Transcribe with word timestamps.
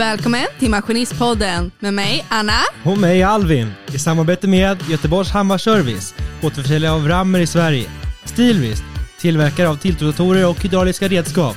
Välkommen 0.00 0.46
till 0.58 0.70
Maskinistpodden 0.70 1.70
med 1.78 1.94
mig 1.94 2.26
Anna. 2.28 2.52
Och 2.84 2.98
mig 2.98 3.22
Alvin 3.22 3.72
i 3.94 3.98
samarbete 3.98 4.48
med 4.48 4.78
Göteborgs 4.90 5.30
Hammarservice, 5.30 6.14
återförsäljare 6.42 6.94
av 6.94 7.08
rammer 7.08 7.40
i 7.40 7.46
Sverige. 7.46 7.90
Stilvist, 8.24 8.84
tillverkare 9.18 9.68
av 9.68 9.76
tiltrodatorer 9.76 10.48
och 10.48 10.62
hydrauliska 10.62 11.08
redskap. 11.08 11.56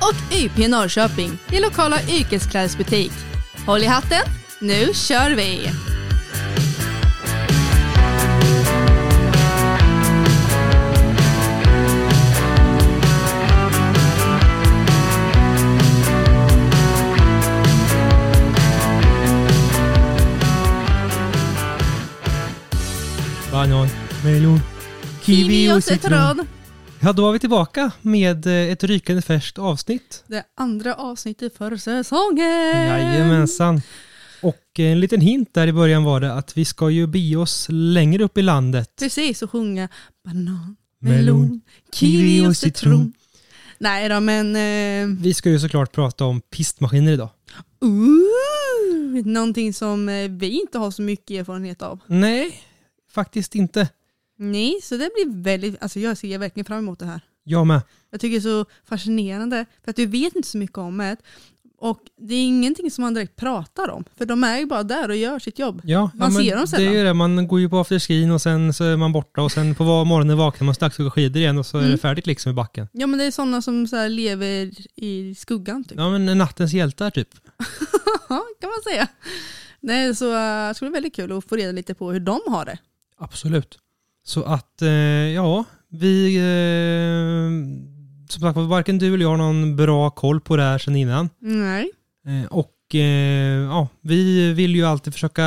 Och 0.00 0.34
YP 0.36 0.68
Norrköping, 0.68 1.38
din 1.48 1.62
lokala 1.62 1.96
yrkesklädesbutik. 2.02 3.12
Håll 3.66 3.82
i 3.82 3.86
hatten, 3.86 4.22
nu 4.60 4.94
kör 4.94 5.30
vi! 5.30 5.60
Banan, 23.62 23.88
melon, 24.24 24.60
kiwi 25.22 25.72
och 25.72 25.84
citron. 25.84 26.46
Ja, 27.00 27.12
då 27.12 27.22
var 27.22 27.32
vi 27.32 27.38
tillbaka 27.38 27.90
med 28.00 28.46
eh, 28.46 28.52
ett 28.52 28.84
rykande 28.84 29.22
färskt 29.22 29.58
avsnitt. 29.58 30.24
Det 30.26 30.44
andra 30.56 30.94
avsnittet 30.94 31.56
för 31.56 31.76
säsongen. 31.76 32.86
Jajamensan. 32.86 33.82
Och 34.42 34.78
en 34.78 35.00
liten 35.00 35.20
hint 35.20 35.48
där 35.54 35.66
i 35.66 35.72
början 35.72 36.04
var 36.04 36.20
det 36.20 36.32
att 36.32 36.56
vi 36.56 36.64
ska 36.64 36.90
ju 36.90 37.06
bege 37.06 37.36
oss 37.36 37.66
längre 37.70 38.24
upp 38.24 38.38
i 38.38 38.42
landet. 38.42 38.90
Precis, 38.98 39.42
och 39.42 39.50
sjunga 39.50 39.88
banan, 40.24 40.76
Melon, 41.00 41.40
melon, 41.40 41.60
kiwi 41.92 42.46
och 42.46 42.56
citron. 42.56 43.12
Nej 43.78 44.08
då, 44.08 44.20
men... 44.20 44.56
Uh, 44.56 45.22
Vi 45.22 45.34
ska 45.34 45.50
ju 45.50 45.58
såklart 45.58 45.92
prata 45.92 46.24
om 46.24 46.40
pistmaskiner 46.40 47.12
idag. 47.12 47.28
uh, 47.84 49.24
någonting 49.24 49.74
som 49.74 50.08
eh, 50.08 50.30
vi 50.30 50.60
inte 50.60 50.78
har 50.78 50.90
så 50.90 51.02
mycket 51.02 51.40
erfarenhet 51.40 51.82
av. 51.82 51.98
Nej, 52.06 52.62
faktiskt 53.14 53.54
inte. 53.54 53.88
Nej, 54.38 54.78
så 54.82 54.94
det 54.96 55.10
blir 55.14 55.42
väldigt... 55.42 55.82
Alltså 55.82 56.00
jag 56.00 56.18
ser 56.18 56.38
verkligen 56.38 56.64
fram 56.64 56.78
emot 56.78 56.98
det 56.98 57.06
här. 57.06 57.20
Jag 57.44 57.66
med. 57.66 57.80
Jag 58.10 58.20
tycker 58.20 58.32
det 58.40 58.48
är 58.48 58.64
så 58.64 58.70
fascinerande, 58.84 59.66
för 59.84 59.90
att 59.90 59.96
du 59.96 60.06
vet 60.06 60.36
inte 60.36 60.48
så 60.48 60.58
mycket 60.58 60.78
om 60.78 60.98
det. 60.98 61.16
Och 61.78 61.98
det 62.20 62.34
är 62.34 62.44
ingenting 62.44 62.90
som 62.90 63.02
man 63.02 63.14
direkt 63.14 63.36
pratar 63.36 63.90
om, 63.90 64.04
för 64.18 64.26
de 64.26 64.44
är 64.44 64.58
ju 64.58 64.66
bara 64.66 64.82
där 64.82 65.08
och 65.08 65.16
gör 65.16 65.38
sitt 65.38 65.58
jobb. 65.58 65.80
Ja, 65.84 66.10
Man 66.14 66.32
ja, 66.34 66.40
ser 66.40 66.50
dem 66.52 66.60
Det 66.60 66.66
sällan. 66.68 66.88
är 66.88 66.98
ju 66.98 67.04
det, 67.04 67.14
man 67.14 67.48
går 67.48 67.60
ju 67.60 67.68
på 67.68 67.78
afterskin 67.78 68.30
och 68.30 68.42
sen 68.42 68.74
så 68.74 68.84
är 68.84 68.96
man 68.96 69.12
borta 69.12 69.42
och 69.42 69.52
sen 69.52 69.74
på 69.74 69.84
morgonen 70.04 70.36
vaknar 70.36 70.64
man 70.64 70.74
strax 70.74 70.98
och 70.98 71.02
går 71.04 71.10
skidor 71.10 71.36
igen 71.42 71.58
och 71.58 71.66
så 71.66 71.76
är 71.78 71.80
Mm. 71.82 71.92
det 71.92 71.98
färdigt 71.98 72.26
liksom 72.26 72.50
i 72.50 72.54
backen. 72.54 72.88
Ja 72.92 73.06
men 73.06 73.18
det 73.18 73.24
är 73.24 73.30
sådana 73.30 73.62
som 73.62 73.86
så 73.86 74.08
lever 74.08 74.70
i 75.00 75.34
skuggan 75.34 75.84
typ. 75.84 75.98
Ja 75.98 76.10
men 76.18 76.38
nattens 76.38 76.72
hjältar 76.72 77.10
typ. 77.10 77.28
Kan 78.28 78.70
man 78.70 78.82
säga. 78.92 79.08
Nej, 79.80 80.14
så 80.14 80.26
uh, 80.26 80.68
det 80.68 80.74
skulle 80.74 80.90
bli 80.90 80.96
väldigt 80.96 81.14
kul 81.16 81.32
att 81.32 81.48
få 81.48 81.56
reda 81.56 81.72
lite 81.72 81.94
på 81.94 82.12
hur 82.12 82.20
de 82.20 82.40
har 82.46 82.64
det. 82.64 82.78
Absolut. 83.22 83.78
Så 84.24 84.42
att, 84.42 84.82
eh, 84.82 84.88
ja, 85.34 85.64
vi... 85.88 86.36
Eh, 86.36 87.82
som 88.28 88.40
sagt 88.42 88.56
var, 88.56 88.62
varken 88.64 88.98
du 88.98 89.14
eller 89.14 89.22
jag 89.24 89.28
har 89.30 89.36
någon 89.36 89.76
bra 89.76 90.10
koll 90.10 90.40
på 90.40 90.56
det 90.56 90.62
här 90.62 90.78
sedan 90.78 90.96
innan. 90.96 91.28
Nej. 91.40 91.90
Eh, 92.26 92.52
och 92.52 92.72
ja, 93.70 93.88
vi 94.00 94.52
vill 94.52 94.76
ju 94.76 94.84
alltid 94.84 95.12
försöka 95.12 95.44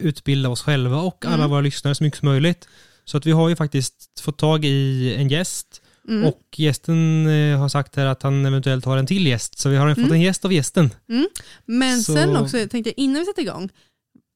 utbilda 0.00 0.48
oss 0.48 0.62
själva 0.62 0.96
och 0.96 1.24
alla 1.26 1.34
Mm. 1.34 1.50
våra 1.50 1.60
lyssnare 1.60 1.94
så 1.94 2.04
mycket 2.04 2.18
som 2.18 2.28
möjligt. 2.28 2.68
Så 3.04 3.16
att 3.16 3.26
vi 3.26 3.30
har 3.30 3.48
ju 3.48 3.56
faktiskt 3.56 4.20
fått 4.20 4.38
tag 4.38 4.64
i 4.64 5.14
en 5.16 5.28
gäst 5.28 5.82
Mm. 6.08 6.24
och 6.24 6.40
gästen 6.56 7.26
har 7.58 7.68
sagt 7.68 7.96
här 7.96 8.06
att 8.06 8.22
han 8.22 8.46
eventuellt 8.46 8.84
har 8.84 8.96
en 8.96 9.06
till 9.06 9.26
gäst. 9.26 9.58
Så 9.58 9.68
vi 9.68 9.76
har 9.76 9.88
fått 9.88 9.98
Mm. 9.98 10.12
en 10.12 10.20
gäst 10.20 10.44
av 10.44 10.52
gästen. 10.52 10.90
Men 11.66 12.02
så- 12.02 12.14
sen 12.14 12.36
också 12.36 12.56
tänkte 12.68 12.78
jag 12.90 12.94
innan 12.96 13.20
vi 13.20 13.26
sätter 13.26 13.42
igång. 13.42 13.68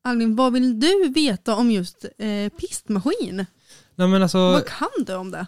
Albin, 0.05 0.37
vad 0.37 0.53
vill 0.53 0.81
du 0.81 1.13
veta 1.15 1.55
om 1.55 1.71
just 1.71 2.05
eh, 2.19 2.59
pistmaskin? 2.61 3.47
Nej, 3.95 4.09
men 4.09 4.23
alltså, 4.23 4.39
vad 4.39 4.67
kan 4.67 4.89
du 5.07 5.15
om 5.15 5.31
det? 5.31 5.47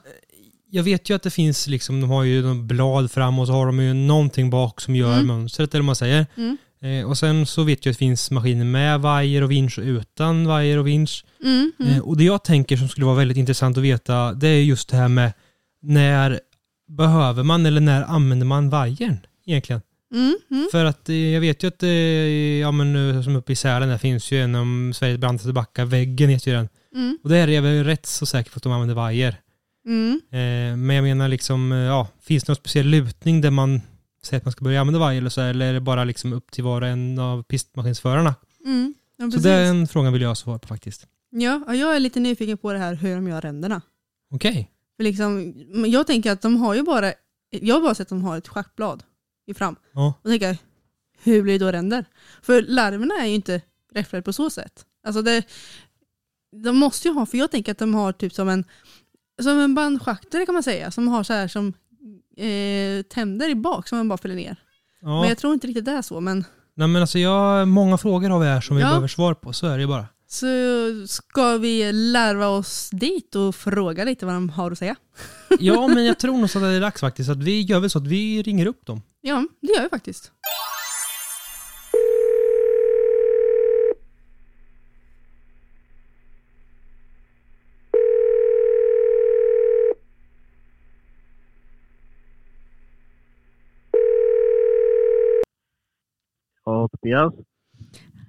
jag 0.74 0.82
vet 0.82 1.10
ju 1.10 1.14
att 1.14 1.22
det 1.22 1.30
finns 1.30 1.66
liksom, 1.66 2.00
de 2.00 2.10
har 2.10 2.24
ju 2.24 2.54
blad 2.54 3.10
fram 3.10 3.38
och 3.38 3.46
så 3.46 3.52
har 3.52 3.66
de 3.66 3.80
ju 3.80 3.94
någonting 3.94 4.50
bak 4.50 4.80
som 4.80 4.96
gör 4.96 5.12
Mm. 5.14 5.26
mönstret 5.26 5.74
eller 5.74 5.82
vad 5.82 5.86
man 5.86 5.96
säger. 5.96 6.26
Mm. 6.36 6.56
Eh, 6.82 7.08
och 7.08 7.18
sen 7.18 7.46
så 7.46 7.62
vet 7.62 7.86
jag 7.86 7.90
att 7.90 7.94
det 7.94 7.98
finns 7.98 8.30
maskiner 8.30 8.64
med 8.64 9.00
vajer 9.00 9.42
och 9.42 9.50
vinsch 9.50 9.78
och 9.78 9.84
utan 9.84 10.46
vajer 10.46 10.78
och 10.78 10.86
vinsch. 10.86 11.24
Mm, 11.44 11.72
mm. 11.80 11.92
Eh, 11.92 12.00
och 12.00 12.16
det 12.16 12.24
jag 12.24 12.44
tänker 12.44 12.76
som 12.76 12.88
skulle 12.88 13.06
vara 13.06 13.16
väldigt 13.16 13.36
intressant 13.36 13.76
att 13.76 13.82
veta 13.84 14.32
det 14.32 14.48
är 14.48 14.62
just 14.62 14.88
det 14.88 14.96
här 14.96 15.08
med 15.08 15.32
när 15.82 16.40
behöver 16.88 17.42
man 17.42 17.66
eller 17.66 17.80
när 17.80 18.02
använder 18.02 18.46
man 18.46 18.70
vajern 18.70 19.18
egentligen? 19.46 19.82
Mm, 20.12 20.36
mm. 20.50 20.68
För 20.72 20.84
att 20.84 21.08
eh, 21.08 21.16
jag 21.16 21.40
vet 21.40 21.62
ju 21.62 21.68
att, 21.68 21.82
eh, 21.82 21.88
ja 22.60 22.72
men 22.72 22.92
nu 22.92 23.22
som 23.22 23.36
uppe 23.36 23.52
i 23.52 23.56
Sälen 23.56 23.88
där 23.88 23.98
finns 23.98 24.32
ju 24.32 24.42
en 24.42 24.54
av 24.54 24.92
Sveriges 24.92 25.18
brantaste 25.20 25.52
backar, 25.52 25.84
väggen 25.84 26.30
heter 26.30 26.50
ju 26.50 26.56
den. 26.56 26.68
Mm, 26.94 27.18
Och 27.22 27.30
där 27.30 27.48
är 27.48 27.52
jag 27.52 27.62
väl 27.62 27.84
rätt 27.84 28.06
så 28.06 28.26
säker 28.26 28.50
på 28.50 28.56
att 28.56 28.62
de 28.62 28.72
använder 28.72 28.94
vajer. 28.94 29.36
mm. 29.86 30.20
Eh, 30.30 30.76
men 30.76 30.96
jag 30.96 31.02
menar 31.02 31.28
liksom, 31.28 31.72
eh, 31.72 31.78
ja, 31.78 32.08
finns 32.20 32.44
det 32.44 32.50
någon 32.50 32.56
speciell 32.56 32.86
lutning 32.86 33.40
där 33.40 33.50
man 33.50 33.80
säger 34.24 34.38
att 34.40 34.44
man 34.44 34.52
ska 34.52 34.64
börja 34.64 34.80
använda 34.80 35.00
vajer 35.00 35.18
eller 35.20 35.30
så, 35.30 35.40
eller 35.40 35.66
är 35.68 35.72
det 35.72 35.80
bara 35.80 36.04
liksom 36.04 36.32
upp 36.32 36.50
till 36.50 36.64
var 36.64 36.82
och 36.82 36.88
en 36.88 37.18
av 37.18 37.42
pistmaskinsförarna? 37.42 38.34
Mm. 38.64 38.94
Ja, 39.16 39.30
Så 39.30 39.38
den 39.38 39.88
frågan 39.88 40.12
vill 40.12 40.22
jag 40.22 40.28
ha 40.28 40.34
svar 40.34 40.58
på 40.58 40.68
faktiskt. 40.68 41.06
Ja, 41.30 41.60
och 41.68 41.76
jag 41.76 41.96
är 41.96 42.00
lite 42.00 42.20
nyfiken 42.20 42.58
på 42.58 42.72
det 42.72 42.78
här 42.78 42.94
hur 42.94 43.14
de 43.14 43.28
gör 43.28 43.40
ränderna. 43.40 43.80
Okej. 44.34 44.70
För 44.96 45.04
liksom, 45.04 45.54
jag 45.86 46.06
tänker 46.06 46.32
att 46.32 46.42
de 46.42 46.56
har 46.56 46.74
ju 46.74 46.82
bara, 46.82 47.12
jag 47.50 47.74
har 47.74 47.82
bara 47.82 47.94
sett 47.94 48.04
att 48.04 48.08
de 48.08 48.24
har 48.24 48.38
ett 48.38 48.48
schackblad 48.48 49.02
i 49.52 49.58
fram. 49.58 49.76
Ja. 49.92 50.14
Och 50.22 50.30
tänker 50.30 50.46
jag, 50.46 50.56
hur 51.22 51.42
blir 51.42 51.58
det 51.58 51.64
då 51.64 51.72
ränder? 51.72 52.04
För 52.42 52.62
larverna 52.62 53.14
är 53.14 53.26
ju 53.26 53.34
inte 53.34 53.60
räfflade 53.94 54.22
på 54.22 54.32
så 54.32 54.50
sätt. 54.50 54.84
Alltså 55.06 55.22
det, 55.22 55.42
de 56.64 56.76
måste 56.76 57.08
ju 57.08 57.14
ha, 57.14 57.26
för 57.26 57.38
jag 57.38 57.50
tänker 57.50 57.72
att 57.72 57.78
de 57.78 57.94
har 57.94 58.12
typ 58.12 58.34
som 58.34 58.48
en, 58.48 58.64
som 59.42 59.58
en 59.58 59.74
bandschaktare 59.74 60.46
kan 60.46 60.52
man 60.54 60.62
säga, 60.62 60.90
som 60.90 61.08
har 61.08 61.22
så 61.22 61.32
här 61.32 61.48
som 61.48 61.72
eh, 62.36 63.02
tänder 63.02 63.48
i 63.48 63.54
bak 63.54 63.88
som 63.88 63.98
man 63.98 64.08
bara 64.08 64.18
fäller 64.18 64.34
ner. 64.34 64.56
Ja. 65.00 65.20
Men 65.20 65.28
jag 65.28 65.38
tror 65.38 65.54
inte 65.54 65.66
riktigt 65.66 65.84
det 65.84 65.90
är 65.92 66.02
så. 66.02 66.20
Men 66.20 66.44
Nej 66.74 66.88
men 66.88 67.02
alltså 67.02 67.18
jag, 67.18 67.68
många 67.68 67.98
frågor 67.98 68.30
har 68.30 68.40
vi 68.40 68.46
här 68.46 68.60
som 68.60 68.76
vi 68.76 68.82
Ja. 68.82 68.88
behöver 68.88 69.08
svar 69.08 69.34
på, 69.34 69.52
så 69.52 69.66
är 69.66 69.76
det 69.76 69.80
ju 69.82 69.88
bara. 69.88 70.06
så 70.28 70.46
ska 71.06 71.56
vi 71.56 71.92
larva 71.92 72.48
oss 72.48 72.90
dit 72.92 73.34
och 73.34 73.54
fråga 73.54 74.04
lite 74.04 74.26
vad 74.26 74.34
de 74.34 74.48
har 74.48 74.70
att 74.70 74.78
säga. 74.78 74.96
Ja 75.60 75.88
men 75.94 76.04
jag 76.04 76.18
tror 76.18 76.38
nog 76.38 76.50
så 76.50 76.58
att 76.58 76.64
det 76.64 76.68
är 76.68 76.80
dags 76.80 77.00
faktiskt, 77.00 77.30
att 77.30 77.42
vi 77.42 77.60
gör 77.62 77.80
väl 77.80 77.90
så 77.90 77.98
att 77.98 78.06
vi 78.06 78.42
ringer 78.42 78.66
upp 78.66 78.86
dem. 78.86 79.02
Ja, 79.24 79.46
det 79.60 79.72
gör 79.72 79.82
vi 79.82 79.88
faktiskt. 79.88 80.32
Ja. 97.00 97.32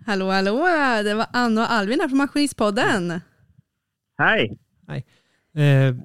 Hallå, 0.05 0.31
hallå! 0.31 0.57
Det 1.03 1.13
var 1.13 1.27
Anna 1.33 1.61
och 1.61 1.71
Alvin 1.71 1.99
här 1.99 2.07
från 2.07 2.17
Maskinistpodden. 2.17 3.21
Hej! 4.87 5.05
Eh, 5.55 5.95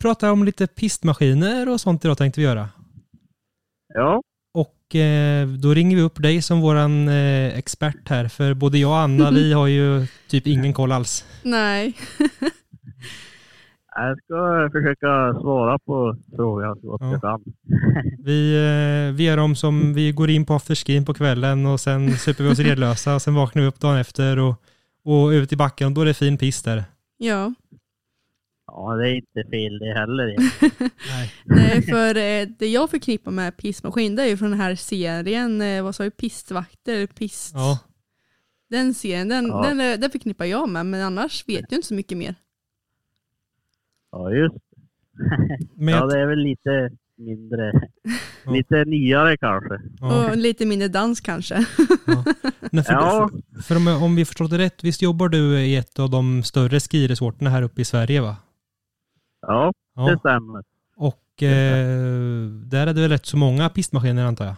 prata 0.00 0.32
om 0.32 0.44
lite 0.44 0.66
pistmaskiner 0.66 1.68
och 1.68 1.80
sånt 1.80 2.04
idag 2.04 2.18
tänkte 2.18 2.40
vi 2.40 2.46
göra. 2.46 2.68
Ja, 3.94 4.22
Och 4.54 4.94
eh, 4.96 5.48
då 5.48 5.74
ringer 5.74 5.96
vi 5.96 6.02
upp 6.02 6.22
dig 6.22 6.42
som 6.42 6.60
våran 6.60 7.08
eh, 7.08 7.58
expert 7.58 8.08
här, 8.08 8.28
för 8.28 8.54
både 8.54 8.78
jag 8.78 8.90
och 8.90 8.98
Anna, 8.98 9.30
vi 9.34 9.52
har 9.52 9.66
ju 9.66 10.06
typ 10.28 10.46
ingen 10.46 10.72
koll 10.72 10.92
alls. 10.92 11.24
Nej. 11.42 11.94
jag 13.96 14.18
ska 14.18 14.68
försöka 14.72 15.40
svara 15.40 15.78
på 15.78 16.16
frågan 16.36 16.80
så 16.80 16.86
gott 16.86 17.00
Ja. 17.00 17.12
jag 17.12 17.20
kan. 17.20 17.42
Vi, 18.24 18.54
eh, 18.54 19.14
vi 19.16 19.28
är 19.28 19.36
de 19.36 19.56
som, 19.56 19.94
vi 19.94 20.12
går 20.12 20.30
in 20.30 20.46
på 20.46 20.54
afterskin 20.54 21.04
på 21.04 21.14
kvällen 21.14 21.66
och 21.66 21.80
sen 21.80 22.16
super 22.16 22.44
vi 22.44 22.50
oss 22.50 22.58
redlösa 22.58 23.14
och 23.14 23.22
sen 23.22 23.34
vaknar 23.34 23.62
vi 23.62 23.68
upp 23.68 23.80
dagen 23.80 23.96
efter 23.96 24.38
och, 24.38 24.54
och 25.04 25.28
ut 25.28 25.52
i 25.52 25.56
backen 25.56 25.86
och 25.86 25.92
då 25.92 26.00
är 26.00 26.04
det 26.04 26.14
fin 26.14 26.38
pist 26.38 26.64
där. 26.64 26.84
Ja. 27.18 27.54
Ja, 28.78 28.94
det 28.96 29.08
är 29.10 29.14
inte 29.14 29.50
fel 29.50 29.78
det 29.78 29.94
heller. 29.98 30.36
Nej. 31.10 31.32
Nej, 31.44 31.82
för 31.82 32.08
eh, 32.16 32.48
det 32.58 32.68
jag 32.68 32.90
förknippar 32.90 33.30
med 33.30 33.56
pistmaskin 33.56 34.16
det 34.16 34.22
är 34.22 34.26
ju 34.26 34.36
från 34.36 34.50
den 34.50 34.60
här 34.60 34.74
serien, 34.74 35.60
eh, 35.60 35.82
vad 35.84 35.94
sa 35.94 36.04
vi, 36.04 36.10
pistvakter, 36.10 37.06
pist... 37.06 37.52
Ja, 37.54 37.78
Den 38.70 38.94
serien, 38.94 39.28
den, 39.28 39.46
Ja. 39.46 39.62
den, 39.68 39.80
eh, 39.80 39.98
den 39.98 40.10
förknippar 40.10 40.44
jag 40.44 40.68
med, 40.68 40.86
men 40.86 41.02
annars 41.02 41.44
vet 41.48 41.64
jag 41.70 41.78
inte 41.78 41.88
så 41.88 41.94
mycket 41.94 42.18
mer. 42.18 42.34
Ja, 44.12 44.30
just 44.32 44.54
men 45.76 45.88
Ja, 45.94 46.00
jag, 46.00 46.08
det 46.08 46.20
är 46.20 46.26
väl 46.26 46.38
lite 46.38 46.90
mindre, 47.18 47.72
Ja. 48.44 48.52
lite 48.52 48.84
nyare 48.84 49.36
kanske. 49.36 49.80
ja, 50.00 50.30
Och 50.30 50.36
lite 50.36 50.66
mindre 50.66 50.88
dans 50.88 51.20
kanske. 51.20 51.66
Nej, 52.70 52.84
för, 52.84 52.92
Ja. 52.92 53.30
för, 53.54 53.62
för 53.62 53.76
om, 53.76 53.88
om 54.02 54.16
vi 54.16 54.24
förstått 54.24 54.50
det 54.50 54.58
rätt, 54.58 54.84
visst 54.84 55.02
jobbar 55.02 55.28
du 55.28 55.58
i 55.60 55.76
ett 55.76 55.98
av 55.98 56.10
de 56.10 56.42
större 56.42 56.80
skiresorterna 56.80 57.50
här 57.50 57.62
uppe 57.62 57.80
i 57.80 57.84
Sverige 57.84 58.20
va? 58.20 58.36
Ja, 59.46 59.72
det 59.94 60.00
Ja. 60.02 60.18
stämmer. 60.18 60.64
Och 60.96 61.42
eh, 61.42 61.86
där 62.48 62.86
är 62.86 62.94
det 62.94 63.00
väl 63.00 63.10
rätt 63.10 63.26
så 63.26 63.36
många 63.36 63.68
pistmaskiner 63.68 64.24
antar 64.24 64.44
jag? 64.44 64.56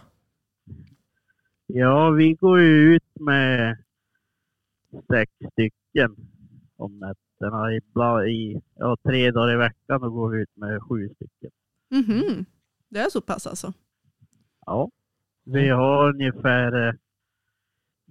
Ja, 1.67 2.09
vi 2.09 2.33
går 2.33 2.59
ju 2.59 2.95
ut 2.95 3.03
med 3.19 3.77
sex 5.11 5.31
stycken 5.51 6.15
om 6.77 6.99
nätterna. 6.99 7.73
Ibland 7.73 8.27
i, 8.27 8.61
ja, 8.75 8.97
tre 9.07 9.31
dagar 9.31 9.53
i 9.53 9.57
veckan 9.57 10.01
då 10.01 10.09
går 10.09 10.29
vi 10.29 10.41
ut 10.41 10.55
med 10.55 10.83
sju 10.83 11.09
stycken. 11.15 11.51
Mhm. 11.89 12.45
Det 12.89 12.99
är 12.99 13.09
så 13.09 13.21
pass 13.21 13.47
alltså? 13.47 13.73
Ja, 14.65 14.89
vi 15.43 15.69
har 15.69 16.09
ungefär 16.09 16.87
eh, 16.87 16.93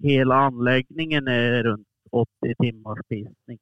hela 0.03 0.35
anläggningen 0.35 1.29
är 1.29 1.63
runt 1.63 1.87
80 2.11 2.29
timmars 2.63 2.99
pistning. 3.09 3.59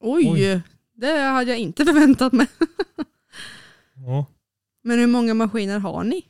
Oj, 0.00 0.30
Oj. 0.32 0.62
Det 0.94 1.18
hade 1.18 1.50
jag 1.50 1.58
inte 1.60 1.84
förväntat 1.84 2.32
mig. 2.32 2.46
Ja. 4.06 4.26
Men 4.82 4.98
hur 4.98 5.06
många 5.06 5.34
maskiner 5.34 5.78
har 5.78 6.04
ni? 6.04 6.26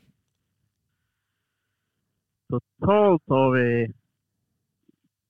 Totalt 2.48 3.22
har 3.26 3.52
vi 3.56 3.92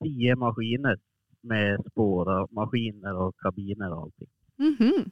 10 0.03 0.37
maskiner 0.37 0.99
med 1.41 1.85
spåra 1.91 2.47
maskiner 2.51 3.17
och 3.17 3.37
kabiner 3.39 3.93
och 3.93 4.03
allting. 4.03 4.29
Mhm. 4.57 5.11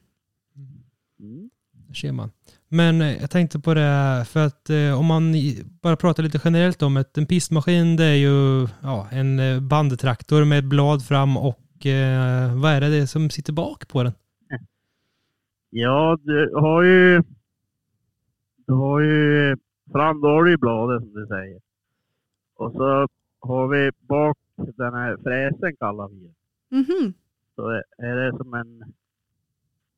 Mm. 1.19 1.49
Där 1.71 1.93
ser 1.93 2.11
man. 2.11 2.31
Men 2.67 3.01
eh, 3.01 3.21
jag 3.21 3.31
tänkte 3.31 3.59
på 3.59 3.73
det, 3.73 4.25
för 4.29 4.45
att 4.45 4.69
eh, 4.69 4.99
om 4.99 5.05
man 5.05 5.33
bara 5.81 5.95
pratar 5.95 6.23
lite 6.23 6.41
generellt 6.43 6.81
om 6.81 6.93
det. 6.93 7.17
En 7.17 7.25
pistmaskin 7.25 7.95
det 7.95 8.05
är 8.05 8.15
ju 8.15 8.67
ja, 8.81 9.07
en 9.11 9.39
eh, 9.39 9.59
bandtraktor 9.59 10.45
med 10.45 10.67
blad 10.67 11.05
fram 11.05 11.37
och 11.37 11.59
eh, 11.85 12.61
vad 12.61 12.71
är 12.71 12.81
det, 12.81 13.07
som 13.07 13.29
sitter 13.29 13.53
bak 13.53 13.87
på 13.87 14.03
den? 14.03 14.13
Ja, 15.69 16.17
du 16.21 16.51
har 16.55 16.83
ju... 16.83 17.21
Du 18.65 18.73
har 18.73 18.99
ju... 18.99 19.55
Fram 19.91 20.21
då 20.21 20.27
har 20.27 20.43
du 20.43 20.51
ju 20.51 20.57
bladet 20.57 21.01
som 21.01 21.13
du 21.13 21.27
säger. 21.27 21.61
Och 22.55 22.71
så 22.71 23.07
har 23.39 23.67
vi 23.67 23.91
bak 23.99 24.37
den 24.55 24.93
här 24.93 25.17
fräsen 25.23 25.75
kallar 25.75 26.07
vi 26.07 26.15
det. 26.15 26.33
Mhm. 26.75 27.13
Så 27.55 27.69
är 27.97 28.15
det 28.15 28.37
som 28.37 28.53
en, 28.53 28.93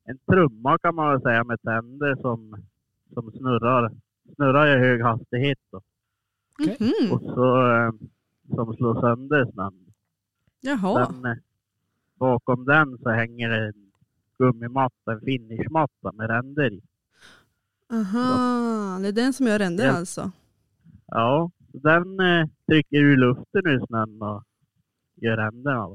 en 0.04 0.18
trumma 0.18 0.78
kan 0.78 0.94
man 0.94 1.10
väl 1.10 1.22
säga 1.22 1.44
med 1.44 1.62
tänder 1.62 2.16
som, 2.16 2.64
som 3.14 3.32
snurrar, 3.32 3.92
snurrar 4.34 4.76
i 4.76 4.78
hög 4.78 5.02
hastighet. 5.02 5.58
Då. 5.70 5.80
Okej. 6.60 6.76
Mhm. 6.80 7.12
Och 7.12 7.20
så 7.20 7.72
eh, 7.72 7.90
som 8.54 8.76
slår 8.76 9.00
sönder 9.00 9.52
snön. 9.52 9.74
Jaha. 10.60 11.06
Sen, 11.06 11.24
eh, 11.24 11.36
bakom 12.18 12.64
den 12.64 12.98
så 13.02 13.10
hänger 13.10 13.48
det 13.50 13.66
en 13.66 13.90
gummimatta, 14.38 15.12
en 15.12 15.20
finishmatta 15.20 16.12
med 16.12 16.30
ränder 16.30 16.72
i. 16.72 16.80
Aha, 17.92 18.98
det 19.02 19.08
är 19.08 19.12
den 19.12 19.32
som 19.32 19.46
gör 19.46 19.58
ränder 19.58 19.84
Ja. 19.86 19.92
alltså? 19.92 20.30
Ja, 21.06 21.50
den 21.72 22.20
eh, 22.20 22.46
trycker 22.70 22.96
ur 22.96 23.16
luften 23.16 23.66
ur 23.66 23.86
snön 23.86 24.22
och 24.22 24.44
gör 25.16 25.36
ränderna. 25.36 25.88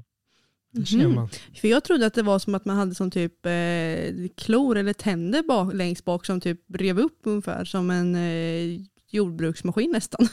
man. 1.15 1.29
För 1.61 1.67
jag 1.67 1.83
trodde 1.83 2.05
att 2.05 2.13
det 2.13 2.23
var 2.23 2.39
som 2.39 2.55
att 2.55 2.65
man 2.65 2.77
hade 2.77 2.95
som 2.95 3.11
typ 3.11 3.45
eh, 3.45 4.27
klor 4.37 4.77
eller 4.77 4.93
tänder 4.93 5.43
bak, 5.43 5.73
längst 5.73 6.05
bak 6.05 6.25
som 6.25 6.39
typ 6.41 6.61
rev 6.73 6.99
upp 6.99 7.19
ungefär 7.23 7.65
som 7.65 7.89
en 7.89 8.15
eh, 8.15 8.81
jordbruksmaskin 9.09 9.91
nästan. 9.91 10.27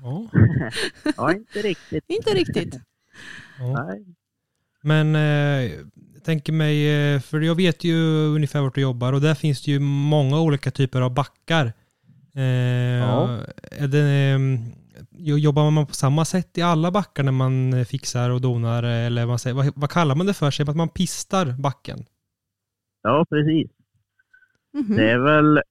Ja. 0.00 0.28
Ja, 1.16 1.32
inte 1.32 1.62
riktigt. 1.62 2.04
Inte 2.08 2.30
riktigt. 2.30 2.74
Ja. 3.58 3.84
Nej. 3.84 4.04
Men 4.86 5.14
eh, 5.16 5.72
jag 6.14 6.24
tänker 6.24 6.52
mig, 6.52 6.76
eh, 7.14 7.20
för 7.20 7.40
jag 7.40 7.54
vet 7.54 7.84
ju 7.84 7.94
ungefär 8.34 8.60
vart 8.60 8.74
du 8.74 8.80
jobbar 8.80 9.12
och 9.12 9.20
där 9.20 9.34
finns 9.34 9.64
det 9.64 9.70
ju 9.70 9.78
många 9.80 10.40
olika 10.40 10.70
typer 10.70 11.00
av 11.00 11.14
backar. 11.14 11.72
Eh, 12.34 12.42
Ja. 12.42 13.40
är 13.70 13.88
det, 13.88 14.00
eh, 14.00 15.36
jobbar 15.36 15.70
man 15.70 15.86
på 15.86 15.94
samma 15.94 16.24
sätt 16.24 16.58
i 16.58 16.62
alla 16.62 16.90
backar 16.90 17.22
när 17.22 17.32
man 17.32 17.72
eh, 17.72 17.84
fixar 17.84 18.30
och 18.30 18.40
donar? 18.40 18.82
Eller 18.82 19.26
vad, 19.26 19.40
säger, 19.40 19.54
vad, 19.56 19.72
vad 19.76 19.90
kallar 19.90 20.14
man 20.14 20.26
det 20.26 20.34
för? 20.34 20.50
Säger 20.50 20.66
man 20.66 20.72
att 20.72 20.76
man 20.76 20.88
pistar 20.88 21.46
backen? 21.58 21.98
Ja, 23.02 23.26
precis. 23.30 23.70
Mhm. 24.74 24.96
Det 24.96 25.10
är 25.10 25.18
väl 25.18 25.62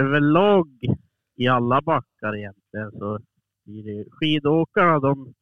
överlag 0.00 0.68
i 1.36 1.48
alla 1.48 1.80
backar 1.80 2.36
egentligen 2.36 2.90
så 2.98 3.18
blir 3.64 3.82
det 3.84 4.10
skidåkarna 4.10 4.98
de 4.98 5.34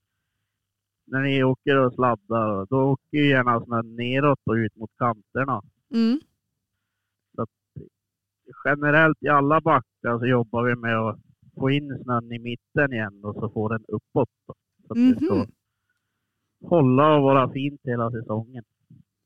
när 1.10 1.20
ni 1.20 1.44
åker 1.44 1.76
och 1.76 1.94
sladdar 1.94 2.66
då 2.70 2.76
åker 2.82 3.18
ju 3.18 3.28
gärna 3.28 3.64
snön 3.64 3.96
neråt 3.96 4.38
och 4.44 4.54
ut 4.54 4.76
mot 4.76 4.90
kanterna. 4.98 5.62
Mm. 5.94 6.20
Generellt 8.64 9.22
i 9.22 9.28
alla 9.28 9.60
backar 9.60 10.18
så 10.18 10.26
jobbar 10.26 10.62
vi 10.62 10.76
med 10.76 10.98
att 10.98 11.18
få 11.54 11.70
in 11.70 12.00
snön 12.04 12.32
i 12.32 12.38
mitten 12.38 12.92
igen 12.92 13.24
och 13.24 13.34
så 13.34 13.50
få 13.50 13.68
den 13.68 13.84
uppåt. 13.88 14.28
Då, 14.46 14.54
så 14.86 14.92
att 14.92 14.98
det 14.98 15.24
ska 15.24 15.34
Mhm. 15.34 15.46
hålla 16.64 17.14
och 17.16 17.22
vara 17.22 17.52
fint 17.52 17.80
hela 17.84 18.10
säsongen. 18.10 18.64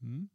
Mm. 0.02 0.28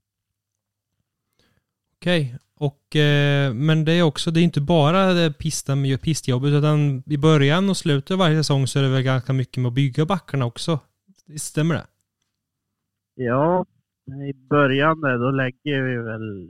Okej, 1.95 2.37
och 2.55 2.95
eh, 2.95 3.53
men 3.53 3.85
det 3.85 3.91
är 3.93 4.03
också, 4.03 4.31
det 4.31 4.39
är 4.39 4.43
inte 4.43 4.61
bara 4.61 5.13
det 5.13 5.33
pista 5.37 5.75
med 5.75 6.01
pistjobbet 6.01 6.53
utan 6.53 7.03
i 7.05 7.17
början 7.17 7.69
och 7.69 7.77
slutet 7.77 8.11
av 8.11 8.17
varje 8.17 8.37
säsong 8.37 8.67
så 8.67 8.79
är 8.79 8.83
det 8.83 8.89
väl 8.89 9.03
ganska 9.03 9.33
mycket 9.33 9.57
med 9.61 9.67
att 9.69 9.73
bygga 9.73 10.05
backarna 10.05 10.45
också. 10.45 10.79
Stämmer 11.37 11.75
det? 11.75 11.87
Ja, 13.15 13.65
i 14.29 14.33
början 14.33 15.01
där, 15.01 15.17
då 15.17 15.31
lägger 15.31 15.81
vi 15.81 15.97
väl 15.97 16.49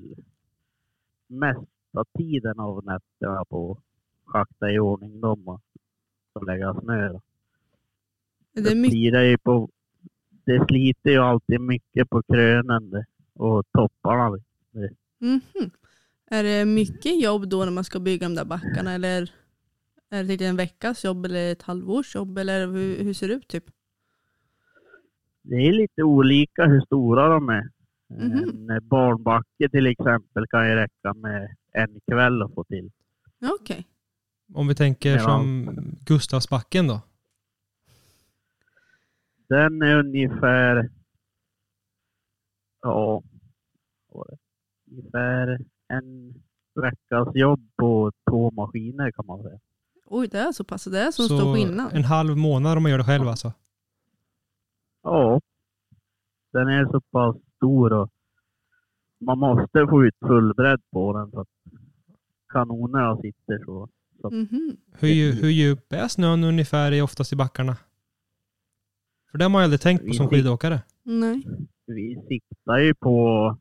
mesta 1.27 2.05
tiden 2.17 2.59
av 2.59 2.85
nätterna 2.85 3.45
på 3.45 3.71
att 3.71 3.83
schakta 4.25 4.71
i 4.71 4.79
ordning 4.79 5.21
dem 5.21 5.59
och 6.33 6.45
lägga 6.45 6.73
snö. 6.73 7.09
Då. 7.09 7.21
Det 8.51 8.75
mycket, 8.75 9.13
det, 9.13 9.29
ju 9.29 9.37
på, 9.37 9.69
det 10.43 10.65
sliter 10.67 11.09
ju 11.09 11.17
alltid 11.17 11.61
mycket 11.61 12.09
på 12.09 12.23
krönen 12.23 13.05
och 13.33 13.65
topparna. 13.71 14.39
mhm. 15.19 15.71
Är 16.31 16.43
det 16.43 16.65
mycket 16.65 17.21
jobb 17.21 17.49
då 17.49 17.65
när 17.65 17.71
man 17.71 17.83
ska 17.83 17.99
bygga 17.99 18.27
de 18.27 18.35
där 18.35 18.45
backarna 18.45 18.93
eller 18.93 19.31
är 20.09 20.23
det 20.23 20.45
en 20.45 20.55
veckas 20.55 21.03
jobb 21.03 21.25
eller 21.25 21.51
ett 21.51 21.61
halvårs 21.61 22.15
jobb 22.15 22.37
eller 22.37 22.67
hur, 22.67 23.03
hur 23.03 23.13
ser 23.13 23.27
det 23.27 23.33
ut 23.33 23.47
typ? 23.47 23.65
Det 25.49 25.55
är 25.55 25.73
lite 25.73 26.03
olika 26.03 26.65
hur 26.65 26.81
stora 26.81 27.27
de 27.29 27.49
är. 27.49 27.69
Mhm. 28.09 28.69
En 28.69 28.87
barnbacke 28.87 29.69
till 29.71 29.87
exempel 29.87 30.47
kan 30.47 30.68
ju 30.69 30.75
räcka 30.75 31.13
med 31.13 31.56
en 31.71 31.99
kväll 32.11 32.41
att 32.41 32.53
få 32.53 32.63
till. 32.63 32.91
Okej. 33.61 33.85
Om 34.53 34.68
vi 34.68 34.75
tänker 34.75 35.11
Ja. 35.15 35.19
som 35.19 35.69
Gustavsbacken 36.06 36.87
då? 36.87 37.01
Den 39.49 39.81
är 39.81 39.95
ungefär, 39.97 40.89
ja, 42.81 43.23
ungefär 44.91 45.59
en 45.87 46.33
veckas 46.81 47.35
jobb 47.35 47.69
på 47.75 48.11
två 48.29 48.51
maskiner 48.51 49.11
kan 49.11 49.25
man 49.25 49.44
säga. 49.44 49.59
Oj, 50.06 50.27
det 50.27 50.39
är 50.39 50.51
så 50.51 50.63
pass. 50.63 50.83
Det 50.83 50.99
är 50.99 51.11
så 51.11 51.23
stor 51.23 51.56
skillnad. 51.56 51.94
en 51.94 52.03
halv 52.03 52.37
månad 52.37 52.77
om 52.77 52.83
man 52.83 52.91
gör 52.91 52.97
det 52.97 53.03
själv 53.03 53.27
alltså? 53.27 53.53
Ja, 55.11 55.42
den 56.51 56.68
är 56.68 56.85
så 56.85 57.01
pass 57.01 57.35
stor 57.56 57.94
och 57.94 58.09
man 59.19 59.39
måste 59.39 59.87
få 59.89 60.06
ut 60.06 60.16
full 60.28 60.54
bredd 60.54 60.81
på 60.92 61.13
den 61.18 61.31
så 61.31 61.39
att 61.39 61.47
kanonerna 62.54 63.18
sitter 63.18 63.66
så. 63.66 63.89
Mhm. 64.31 64.78
Hur, 64.99 65.07
dju- 65.07 65.42
hur 65.42 65.49
djup 65.49 65.94
är 65.94 66.07
snön 66.07 66.44
ungefär 66.44 66.92
i 66.92 67.01
oftast 67.01 67.33
i 67.33 67.35
backarna? 67.35 67.78
För 69.31 69.37
det 69.37 69.45
har 69.45 69.49
man 69.49 69.61
ju 69.61 69.63
aldrig 69.63 69.81
tänkt 69.81 70.07
på 70.07 70.13
som 70.13 70.28
skidåkare. 70.30 70.81
Nej. 71.04 71.44
Vi 71.85 72.16
siktar 72.28 72.78
ju 72.78 72.94
på... 72.95 73.57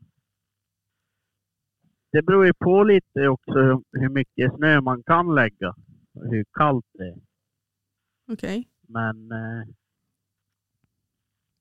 Det 2.13 2.23
beror 2.23 2.47
ju 2.47 2.53
på 2.55 2.85
lite 2.85 3.29
också 3.29 3.53
hur, 3.53 3.83
hur 3.93 4.09
mycket 4.09 4.55
snö 4.57 4.81
man 4.81 5.03
kan 5.03 5.35
lägga 5.35 5.69
och 6.15 6.25
hur 6.31 6.45
kallt 6.53 6.87
det 6.93 7.05
är. 7.09 7.17
Okej. 8.33 8.69
Men 8.89 9.33
eh, 9.33 9.69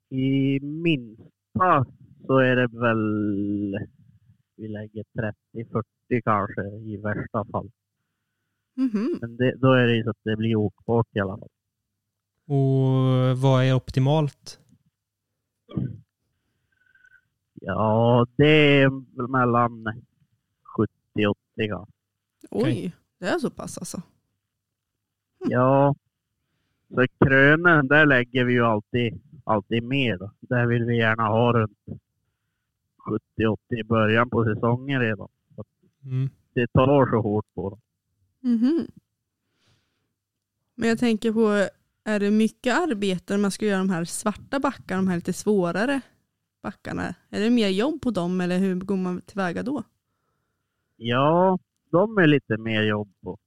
i 0.09 0.59
minsta 0.59 1.85
så 2.25 2.37
är 2.37 2.55
det 2.55 2.67
väl 2.67 3.87
vi 4.55 4.67
lägger 4.67 5.03
30-40 5.53 6.21
kanske 6.23 6.61
i 6.61 6.97
värsta 6.97 7.45
fall. 7.45 7.71
Mhm. 8.75 9.17
Men 9.21 9.37
det, 9.37 9.55
då 9.55 9.73
är 9.73 9.87
det 9.87 9.95
ju 9.95 10.03
så 10.03 10.09
att 10.09 10.23
det 10.23 10.35
blir 10.35 10.55
åkbart 10.55 11.07
i 11.15 11.19
alla 11.19 11.37
fall. 11.37 11.49
Och 12.45 13.37
vad 13.37 13.63
är 13.63 13.73
optimalt? 13.73 14.59
Ja, 17.53 18.27
det 18.35 18.81
är 18.81 18.89
mellan 19.27 20.03
70 20.77 21.27
80 21.27 21.37
kanske. 21.55 21.93
Oj, 22.51 22.95
det 23.19 23.25
är 23.25 23.39
så 23.39 23.49
pass 23.49 23.77
alltså. 23.77 24.01
Ja, 25.39 25.95
så 26.89 27.05
krönen 27.25 27.87
där 27.87 28.05
lägger 28.05 28.45
vi 28.45 28.53
ju 28.53 28.65
alltid, 28.65 29.21
alltid 29.47 29.83
mer. 29.83 30.17
Då. 30.17 30.31
Där 30.39 30.65
vill 30.65 30.83
vi 30.83 30.97
gärna 30.97 31.27
ha 31.27 31.53
runt 31.53 31.77
70-80 33.37 33.57
i 33.79 33.83
början 33.83 34.29
på 34.29 34.45
säsongen 34.45 35.01
redan. 35.01 35.27
Mm. 36.03 36.29
Det 36.53 36.67
tar 36.67 37.11
så 37.11 37.21
hårt 37.21 37.45
på 37.53 37.69
dem. 37.69 37.79
Mhm. 38.39 38.87
Men 40.75 40.89
jag 40.89 40.99
tänker 40.99 41.33
på, 41.33 41.69
är 42.03 42.19
det 42.19 42.31
mycket 42.31 42.77
arbete 42.77 43.33
när 43.33 43.41
man 43.41 43.51
ska 43.51 43.65
göra 43.65 43.77
de 43.77 43.89
här 43.89 44.05
svarta 44.05 44.59
backarna, 44.59 45.01
de 45.01 45.07
här 45.07 45.15
lite 45.15 45.33
svårare 45.33 46.01
backarna? 46.63 47.15
Är 47.29 47.39
det 47.39 47.49
mer 47.49 47.69
jobb 47.69 48.01
på 48.01 48.11
dem 48.11 48.41
eller 48.41 48.57
hur 48.57 48.75
går 48.75 48.97
man 48.97 49.21
tillväga 49.21 49.63
då? 49.63 49.83
Ja, 50.95 51.59
de 51.91 52.17
är 52.17 52.27
lite 52.27 52.57
mer 52.57 52.83
jobb 52.83 53.13
på. 53.21 53.37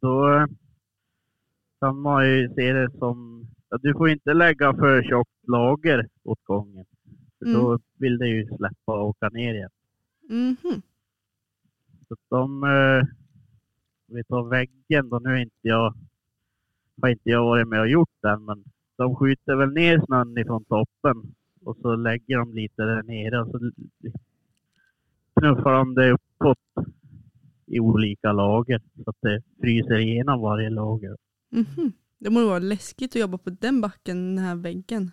Då 0.00 0.46
kan 1.80 2.00
man 2.00 2.28
ju 2.28 2.48
se 2.54 2.72
det 2.72 2.90
som... 2.98 3.46
Ja, 3.68 3.78
du 3.82 3.92
får 3.92 4.08
inte 4.08 4.34
lägga 4.34 4.74
för 4.74 5.02
tjockt 5.02 5.48
lager 5.48 6.08
åt 6.24 6.44
gången. 6.44 6.84
För 7.38 7.46
Mm. 7.46 7.60
Då 7.60 7.78
vill 7.98 8.18
det 8.18 8.28
ju 8.28 8.46
släppa 8.46 9.00
och 9.00 9.08
åka 9.08 9.28
ner 9.28 9.54
igen. 9.54 9.70
Mhm. 10.28 10.82
Så 12.08 12.16
de... 12.28 12.64
Eh, 12.64 13.06
vi 14.08 14.24
tar 14.24 14.48
väggen 14.48 15.08
då. 15.08 15.18
Nu 15.18 15.30
är 15.30 15.36
inte 15.36 15.56
jag, 15.60 15.94
har 17.02 17.08
inte 17.08 17.30
jag 17.30 17.44
varit 17.44 17.68
med 17.68 17.80
och 17.80 17.88
gjort 17.88 18.18
den, 18.22 18.44
men 18.44 18.64
de 18.96 19.16
skjuter 19.16 19.56
väl 19.56 19.72
ner 19.72 20.02
snön 20.06 20.38
ifrån 20.38 20.64
toppen 20.64 21.34
och 21.64 21.76
så 21.76 21.96
lägger 21.96 22.38
de 22.38 22.54
lite 22.54 22.82
där 22.82 23.02
nere 23.02 23.40
och 23.40 23.50
så 23.50 23.70
knuffar 25.40 25.72
de 25.72 25.94
det 25.94 26.12
uppåt 26.12 26.58
i 27.66 27.80
olika 27.80 28.32
lager 28.32 28.80
så 29.04 29.10
att 29.10 29.16
det 29.20 29.42
fryser 29.60 29.98
igenom 29.98 30.40
varje 30.40 30.70
lager. 30.70 31.16
Mhm. 31.50 31.92
Det 32.18 32.30
borde 32.30 32.46
vara 32.46 32.58
läskigt 32.58 33.16
att 33.16 33.20
jobba 33.20 33.38
på 33.38 33.50
den 33.50 33.80
backen, 33.80 34.36
den 34.36 34.44
här 34.44 34.54
väggen. 34.56 35.10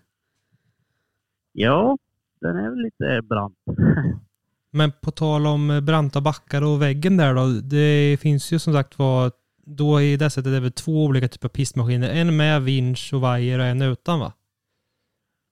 Ja, 1.51 1.97
den 2.41 2.57
är 2.57 2.69
väl 2.69 2.79
lite 2.81 3.21
brant. 3.21 3.55
Men 4.71 4.91
på 5.01 5.11
tal 5.11 5.47
om 5.47 5.69
eh, 5.71 5.81
branta 5.81 6.21
backar 6.21 6.61
och 6.61 6.81
väggen 6.81 7.17
där 7.17 7.33
då. 7.33 7.47
Det 7.47 8.17
finns 8.21 8.53
ju 8.53 8.59
som 8.59 8.73
sagt 8.73 8.99
var, 8.99 9.31
då 9.65 10.01
i 10.01 10.17
det 10.17 10.29
sättet 10.29 10.47
är 10.47 10.51
det 10.51 10.59
väl 10.59 10.71
två 10.71 11.05
olika 11.05 11.27
typer 11.27 11.47
av 11.47 11.49
pistmaskiner. 11.49 12.09
En 12.09 12.37
med 12.37 12.61
vinsch 12.63 13.13
och 13.13 13.21
vajer 13.21 13.59
och 13.59 13.65
en 13.65 13.81
utan 13.81 14.19
va? 14.19 14.33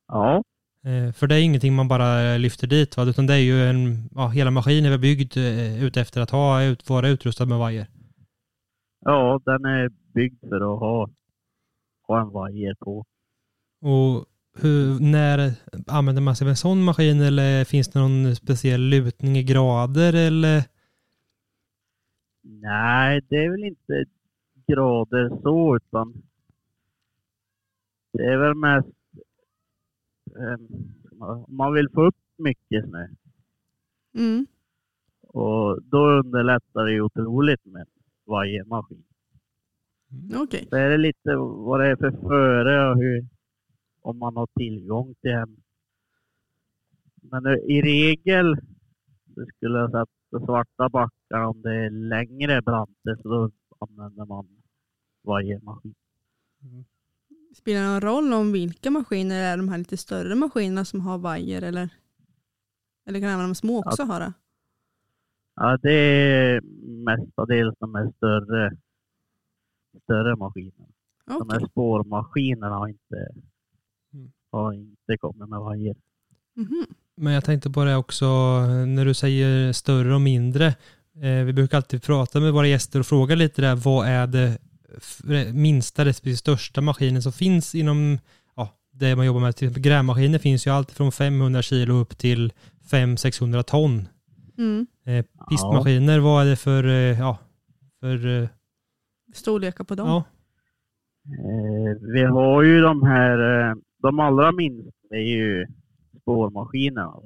Ja, 0.08 0.44
Eh, 0.86 1.14
För 1.14 1.28
det 1.28 1.36
är 1.36 1.42
ingenting 1.44 1.74
man 1.76 1.88
bara 1.88 2.38
lyfter 2.38 2.68
dit 2.68 2.98
va? 2.98 3.04
Utan 3.04 3.28
det 3.28 3.34
är 3.34 3.38
ju 3.38 3.64
en, 3.70 4.10
ja 4.16 4.28
hela 4.28 4.52
maskinen 4.52 4.94
är 4.94 4.98
byggd 4.98 5.38
eh, 5.38 5.84
ut 5.84 5.98
efter 5.98 6.22
att 6.22 6.30
ha, 6.30 6.64
ut, 6.64 6.90
vara 6.90 7.08
utrustad 7.10 7.46
med 7.46 7.58
vajer. 7.58 7.88
ja, 9.06 9.42
den 9.46 9.66
är 9.66 9.90
byggd 10.14 10.40
för 10.50 10.56
att 10.56 10.80
ha, 10.80 11.10
ha 12.12 12.22
en 12.22 12.30
vajer 12.30 12.76
på. 12.80 13.06
Och 13.82 14.26
hur, 14.62 15.00
när 15.12 15.54
använder 15.88 16.22
man 16.22 16.36
sig 16.36 16.46
av 16.46 16.50
en 16.50 16.56
sån 16.56 16.84
maskin 16.84 17.22
eller 17.22 17.66
finns 17.66 17.88
det 17.88 18.00
någon 18.00 18.36
speciell 18.36 18.82
lutning 18.82 19.38
i 19.38 19.44
grader 19.44 20.14
eller? 20.14 20.64
Nej, 22.42 23.22
det 23.30 23.36
är 23.36 23.50
väl 23.50 23.64
inte 23.64 24.06
grader 24.68 25.42
så, 25.42 25.76
utan 25.76 26.24
det 28.14 28.24
är 28.24 28.38
väl 28.38 28.56
mest 28.56 28.88
om 31.22 31.46
man 31.48 31.74
vill 31.74 31.90
få 31.94 32.06
upp 32.06 32.16
mycket 32.38 32.86
snö. 32.86 33.08
Mm. 34.16 34.48
Och 35.22 35.82
då 35.84 36.10
underlättar 36.10 36.86
det 36.86 37.02
otroligt 37.02 37.66
med 37.66 37.88
varje 38.26 38.64
maskin. 38.64 39.04
Så 40.70 40.76
är 40.76 40.90
det 40.90 40.98
lite 40.98 41.36
vad 41.36 41.80
det 41.80 41.88
är 41.88 41.96
för 41.96 42.12
före 42.12 42.92
och 42.92 42.98
hur, 42.98 43.28
om 44.02 44.18
man 44.18 44.36
har 44.36 44.48
tillgång 44.60 45.16
till 45.22 45.32
en. 45.32 45.58
Men 47.22 47.48
i 47.48 47.82
regel 47.82 48.58
så 49.36 49.46
skulle 49.56 49.80
jag 49.80 49.92
säga 49.92 50.02
att 50.02 50.44
svarta 50.46 50.90
backar 50.90 51.40
om 51.40 51.62
det 51.62 51.76
är 51.76 51.90
längre 51.90 52.62
branter 52.62 53.16
så 53.22 53.30
då 53.30 53.52
använder 53.80 54.26
man 54.26 54.48
varje 55.24 55.60
maskin. 55.60 55.96
Spelar 57.56 57.82
det 57.82 57.88
någon 57.88 58.02
roll 58.02 58.34
om 58.34 58.52
vilka 58.52 58.92
maskiner 58.92 59.44
är 59.44 59.58
de 59.58 59.70
här 59.70 59.78
lite 59.78 59.98
större 59.98 60.36
maskinerna 60.36 60.86
som 60.86 61.02
har 61.02 61.18
vajer 61.18 61.62
eller? 61.62 61.90
Eller 63.06 63.20
kan 63.20 63.30
även 63.30 63.50
de 63.50 63.56
små 63.56 63.80
också 63.80 64.04
ha 64.04 64.20
det? 64.20 64.34
Ja, 65.56 65.78
det 65.82 65.94
är 65.94 66.62
mestadels 67.06 67.76
de 67.80 67.96
här 67.96 68.12
större, 68.18 68.78
större 70.04 70.36
maskinerna. 70.36 70.88
De 71.28 71.42
Okej. 71.42 71.60
här 71.60 71.68
spårmaskinerna 71.68 72.76
har 72.76 72.88
inte, 72.88 73.28
Mm. 74.14 74.32
har 74.52 74.74
inte 74.74 75.18
kommit 75.20 75.50
med 75.50 75.60
vajer. 75.60 75.96
Mhm. 76.56 76.86
Men 77.18 77.34
jag 77.34 77.44
tänkte 77.46 77.70
på 77.70 77.84
det 77.86 77.96
också 77.96 78.26
när 78.86 79.06
du 79.06 79.14
säger 79.14 79.74
större 79.74 80.16
och 80.16 80.22
mindre. 80.22 80.68
Eh, 81.22 81.44
vi 81.46 81.54
brukar 81.54 81.78
alltid 81.78 82.04
prata 82.04 82.40
med 82.40 82.54
våra 82.54 82.68
gäster 82.68 83.00
och 83.00 83.06
fråga 83.06 83.36
lite 83.36 83.62
där, 83.62 83.76
vad 83.76 84.08
är 84.08 84.28
det 84.28 84.58
minsta 85.54 86.06
respektive 86.06 86.38
största 86.38 86.82
maskinen 86.82 87.22
som 87.22 87.32
finns 87.32 87.76
inom 87.76 88.20
ja, 88.56 88.70
det 88.92 89.16
man 89.16 89.26
jobbar 89.26 89.40
med? 89.42 89.56
Till 89.56 89.68
exempel 89.68 89.84
grävmaskiner 89.84 90.40
finns 90.40 90.68
ju 90.68 90.72
alltid 90.72 90.96
från 90.96 91.12
500 91.12 91.62
kilo 91.62 91.94
upp 91.94 92.18
till 92.18 92.54
500-600 92.92 93.64
ton. 93.64 94.08
Mm. 94.58 94.88
Eh, 95.06 95.26
pistmaskiner, 95.50 96.20
vad 96.20 96.46
är 96.46 96.50
det 96.50 96.56
för, 96.56 96.84
eh, 96.88 97.20
ja, 97.20 97.38
för, 98.00 98.42
eh, 98.44 98.50
Storlekar 99.34 99.84
på 99.84 99.96
dem? 99.96 100.08
ja, 100.08 100.24
Eh, 101.26 101.98
vi 102.14 102.24
har 102.24 102.64
ju 102.64 102.82
de 102.82 103.04
här, 103.04 103.70
eh, 103.70 103.76
de 103.98 104.20
allra 104.20 104.52
minsta 104.52 104.92
är 105.16 105.20
ju 105.20 105.68
spårmaskinerna. 106.22 107.22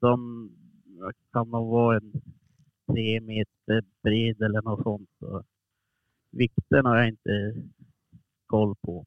De 0.00 0.50
kan 1.32 1.50
nog 1.50 1.70
vara 1.70 1.96
en 1.96 2.12
tre 2.92 3.20
meter 3.20 3.84
bred 4.02 4.42
eller 4.42 4.62
något 4.62 4.82
sånt. 4.82 5.08
Och 5.20 5.42
vikten 6.30 6.86
har 6.86 6.96
jag 6.96 7.08
inte 7.08 7.54
koll 8.46 8.74
på. 8.80 9.06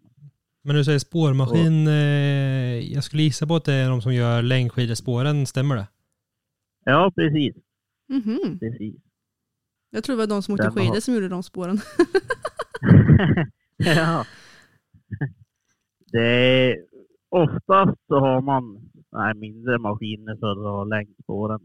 men 0.62 0.76
du 0.76 0.84
säger 0.84 1.00
spårmaskin, 1.00 1.88
eh, 1.88 2.94
jag 2.94 3.04
skulle 3.04 3.24
gissa 3.24 3.48
på 3.48 3.56
att 3.56 3.66
det 3.66 3.74
är 3.74 3.90
de 3.90 4.02
som 4.02 4.14
gör 4.14 4.42
längdskidespåren, 4.42 5.46
stämmer 5.46 5.76
det? 5.76 5.88
Ja, 6.86 7.12
precis. 7.16 7.56
Mhm. 8.08 8.60
precis. 8.60 8.96
Jag 9.96 10.04
tror 10.04 10.16
det 10.16 10.20
var 10.22 10.28
de 10.28 10.42
som 10.42 10.54
åkte 10.54 10.72
skidor 10.72 11.00
som 11.00 11.14
gjorde 11.14 11.30
de 11.30 11.44
spåren. 11.44 11.78
ja. 13.78 14.26
Det 16.12 16.28
är, 16.70 16.78
oftast 17.30 17.98
så 18.08 18.20
har 18.20 18.42
man 18.42 18.90
nej, 19.12 19.34
mindre 19.36 19.78
maskiner 19.78 20.36
för 20.36 20.52
att 20.52 20.58
dra 20.58 20.84
längdspåren. 20.84 21.60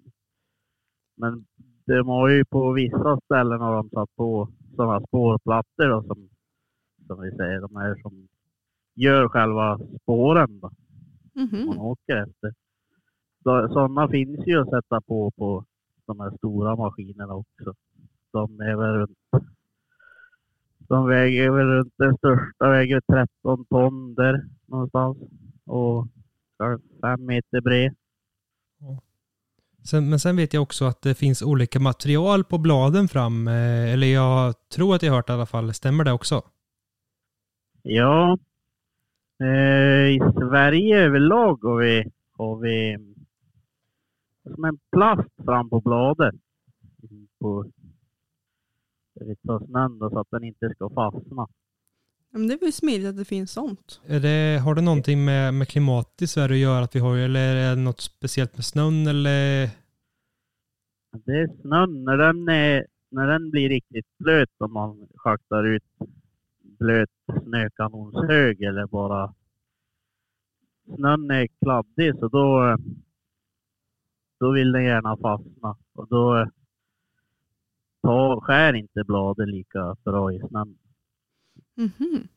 Men 1.16 1.44
de 1.86 2.08
har 2.08 2.28
ju 2.28 2.44
på 2.44 2.72
vissa 2.72 3.20
ställen 3.24 3.60
har 3.60 3.74
de 3.74 3.90
satt 3.90 4.16
på 4.16 4.48
sådana 4.76 5.06
spårplattor 5.06 5.88
då, 5.88 6.02
som, 6.02 6.28
som 7.06 7.20
vi 7.20 7.30
säger, 7.30 7.60
de 7.60 7.76
här 7.76 7.94
som 8.02 8.28
gör 8.94 9.28
själva 9.28 9.80
spåren 10.02 10.60
då, 10.60 10.70
man 11.34 11.48
Mhm. 11.52 11.78
åker 11.78 12.16
efter. 12.16 12.54
Så, 13.42 13.68
sådana 13.68 14.08
finns 14.08 14.46
ju 14.46 14.60
att 14.60 14.70
sätta 14.70 15.00
på 15.00 15.30
på 15.30 15.64
de 16.06 16.20
här 16.20 16.36
stora 16.36 16.76
maskinerna 16.76 17.34
också. 17.34 17.74
De 18.32 18.60
är 18.60 18.76
väl 18.76 18.94
runt 18.94 19.18
de 20.90 21.06
väger 21.06 21.50
väl 21.50 21.66
runt, 21.66 21.94
den 21.96 22.16
största 22.16 22.68
väger 22.68 23.00
13 23.00 23.64
ton 23.64 24.14
där 24.14 24.44
någonstans. 24.66 25.18
Och 25.66 26.06
kanske 26.58 26.86
fem 27.00 27.26
meter 27.26 27.60
bred. 27.60 27.94
Sen, 29.84 30.10
men 30.10 30.18
sen 30.18 30.36
vet 30.36 30.54
jag 30.54 30.62
också 30.62 30.84
att 30.84 31.02
det 31.02 31.14
finns 31.14 31.42
olika 31.42 31.80
material 31.80 32.44
på 32.44 32.58
bladen 32.58 33.08
fram, 33.08 33.48
eh, 33.48 33.92
eller 33.92 34.06
jag 34.06 34.54
tror 34.68 34.94
att 34.94 35.02
jag 35.02 35.12
har 35.12 35.16
hört 35.16 35.30
i 35.30 35.32
alla 35.32 35.46
fall. 35.46 35.74
Stämmer 35.74 36.04
det 36.04 36.12
också? 36.12 36.42
Ja. 37.82 38.38
Eh, 39.40 40.08
I 40.08 40.20
Sverige 40.38 40.98
överlag 40.98 41.58
har 41.62 41.78
vi, 41.78 42.04
har 42.36 42.56
vi 42.56 42.96
som 44.54 44.64
en 44.64 44.78
plast 44.92 45.44
fram 45.44 45.70
på 45.70 45.80
bladet. 45.80 46.34
På, 47.40 47.66
snön 49.66 49.98
då, 49.98 50.10
så 50.10 50.18
att 50.18 50.30
den 50.30 50.44
inte 50.44 50.70
ska 50.74 50.90
fastna. 50.90 51.48
Men 52.32 52.48
det 52.48 52.54
är 52.54 52.58
väl 52.58 52.72
smidigt 52.72 53.08
att 53.08 53.16
det 53.16 53.24
finns 53.24 53.52
sånt. 53.52 54.00
Är 54.06 54.20
det, 54.20 54.60
har 54.60 54.74
det 54.74 54.80
någonting 54.80 55.24
med, 55.24 55.54
med 55.54 55.68
klimatet 55.68 56.22
i 56.22 56.26
Sverige 56.26 56.54
att 56.54 56.72
göra 56.72 56.84
att 56.84 56.96
vi 56.96 57.00
har, 57.00 57.16
eller 57.16 57.56
är 57.56 57.76
det 57.76 57.82
något 57.82 58.00
speciellt 58.00 58.56
med 58.56 58.64
snön 58.64 59.06
eller? 59.06 59.68
Det 61.24 61.32
är 61.32 61.60
snön, 61.60 62.04
när 62.04 62.16
den, 62.16 62.48
är, 62.48 62.86
när 63.10 63.26
den 63.26 63.50
blir 63.50 63.68
riktigt 63.68 64.06
blöt 64.18 64.50
om 64.58 64.72
man 64.72 65.08
schaktar 65.14 65.64
ut 65.64 65.82
blöt 66.62 67.10
snökanonshög 67.42 68.62
eller 68.62 68.86
bara 68.86 69.34
snön 70.96 71.30
är 71.30 71.48
kladdig 71.62 72.14
så 72.18 72.28
då, 72.28 72.76
då 74.40 74.52
vill 74.52 74.72
den 74.72 74.84
gärna 74.84 75.16
fastna 75.16 75.76
och 75.94 76.08
då 76.08 76.50
ta, 78.10 78.40
skär 78.40 78.72
inte 78.74 79.04
bladet 79.04 79.48
lika 79.48 79.96
bra 80.04 80.32
i 80.32 80.38
snön. 80.48 80.76
Mhm. 81.76 82.28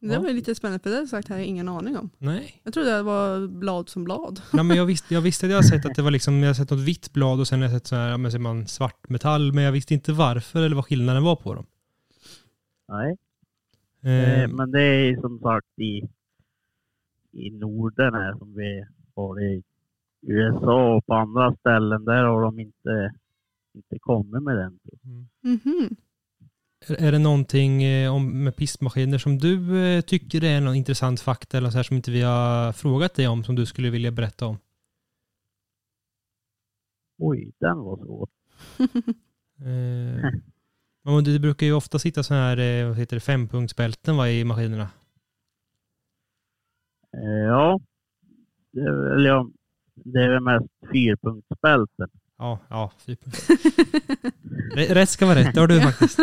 Det 0.00 0.14
Ja. 0.14 0.20
var 0.20 0.30
lite 0.30 0.54
spännande 0.54 0.82
för 0.82 0.90
det 0.90 0.96
jag 0.96 1.08
sagt 1.08 1.28
här 1.28 1.38
ingen 1.38 1.68
aning 1.68 1.96
om. 1.96 2.10
Nej. 2.18 2.60
Jag 2.64 2.74
trodde 2.74 2.96
det 2.96 3.02
var 3.02 3.46
blad 3.48 3.88
som 3.88 4.04
blad. 4.04 4.40
Ja, 4.52 4.62
men 4.62 4.76
jag, 4.76 4.86
visste, 4.86 5.14
jag 5.14 5.20
visste 5.20 5.46
att 5.46 5.52
jag 5.52 5.64
sett 5.64 5.86
att 5.86 5.94
det 5.94 6.02
var 6.02 6.10
liksom, 6.10 6.34
jag 6.42 6.56
sett 6.56 6.70
något 6.70 6.80
vitt 6.80 7.12
blad 7.12 7.40
och 7.40 7.48
sen 7.48 7.58
har 7.62 7.68
jag 7.68 7.76
sett 7.76 7.86
så 7.86 7.96
här, 7.96 8.18
men 8.18 8.32
ser 8.32 8.38
man 8.38 8.66
svart 8.66 9.08
metall, 9.08 9.52
men 9.52 9.64
jag 9.64 9.72
visste 9.72 9.94
inte 9.94 10.12
varför 10.12 10.62
eller 10.62 10.76
vad 10.76 10.84
skillnaden 10.84 11.22
var 11.24 11.36
på 11.36 11.54
dem. 11.54 11.66
Nej. 12.88 13.16
Eh, 14.02 14.42
Eh, 14.42 14.48
Men 14.48 14.70
det 14.70 14.82
är 14.82 15.20
som 15.20 15.38
sagt 15.40 15.78
i, 15.78 16.02
i 17.32 17.50
Norden 17.50 18.14
här 18.14 18.32
som 18.38 18.54
vi 18.54 18.84
har 19.14 19.34
det 19.40 19.44
i 19.54 19.62
USA 20.26 20.94
och 20.96 21.06
på 21.06 21.14
andra 21.14 21.54
ställen. 21.56 22.04
Där 22.04 22.24
har 22.24 22.42
de 22.42 22.60
inte, 22.60 23.12
inte 23.76 23.98
kommit 23.98 24.42
med 24.42 24.56
den. 24.56 24.78
Mhm. 25.42 25.96
är, 26.88 27.02
är 27.02 27.12
det 27.12 27.18
någonting 27.18 27.82
eh, 27.82 28.14
om, 28.14 28.44
med 28.44 28.56
pistmaskiner 28.56 29.18
som 29.18 29.38
du 29.38 29.86
eh, 29.86 30.00
tycker 30.00 30.44
är 30.44 30.60
någon 30.60 30.74
intressant 30.74 31.20
fakta 31.20 31.56
eller 31.58 31.70
så 31.70 31.76
här 31.76 31.82
som 31.82 31.96
inte 31.96 32.10
vi 32.10 32.22
har 32.22 32.72
frågat 32.72 33.14
dig 33.14 33.28
om 33.28 33.44
som 33.44 33.54
du 33.54 33.66
skulle 33.66 33.90
vilja 33.90 34.10
berätta 34.10 34.46
om? 34.46 34.58
Oj, 37.18 37.52
den 37.58 37.78
var 37.78 37.96
svår. 37.96 38.28
Eh, 39.58 41.22
det 41.22 41.38
brukar 41.38 41.66
ju 41.66 41.72
ofta 41.72 41.98
sitta 41.98 42.22
så 42.22 42.34
här, 42.34 42.56
eh, 42.56 42.88
vad 42.88 42.96
heter 42.96 43.16
det, 43.16 43.20
fempunktsbälten 43.20 44.16
va, 44.16 44.30
i 44.30 44.44
maskinerna. 44.44 44.90
Eh, 47.12 47.46
Ja, 47.46 47.80
det 48.72 48.80
är 48.80 49.14
väl, 49.14 49.24
ja, 49.24 49.50
det 49.94 50.22
är 50.22 50.40
mest 50.40 50.72
fyrpunktsbälten. 50.92 52.10
Ja, 52.38 52.58
ja. 52.70 52.92
Typ. 53.06 53.20
Rätt 54.76 55.08
ska 55.10 55.26
vara 55.26 55.38
rätt, 55.38 55.54
det 55.54 55.60
har 55.60 55.66
du 55.68 55.80
faktiskt. 55.80 56.18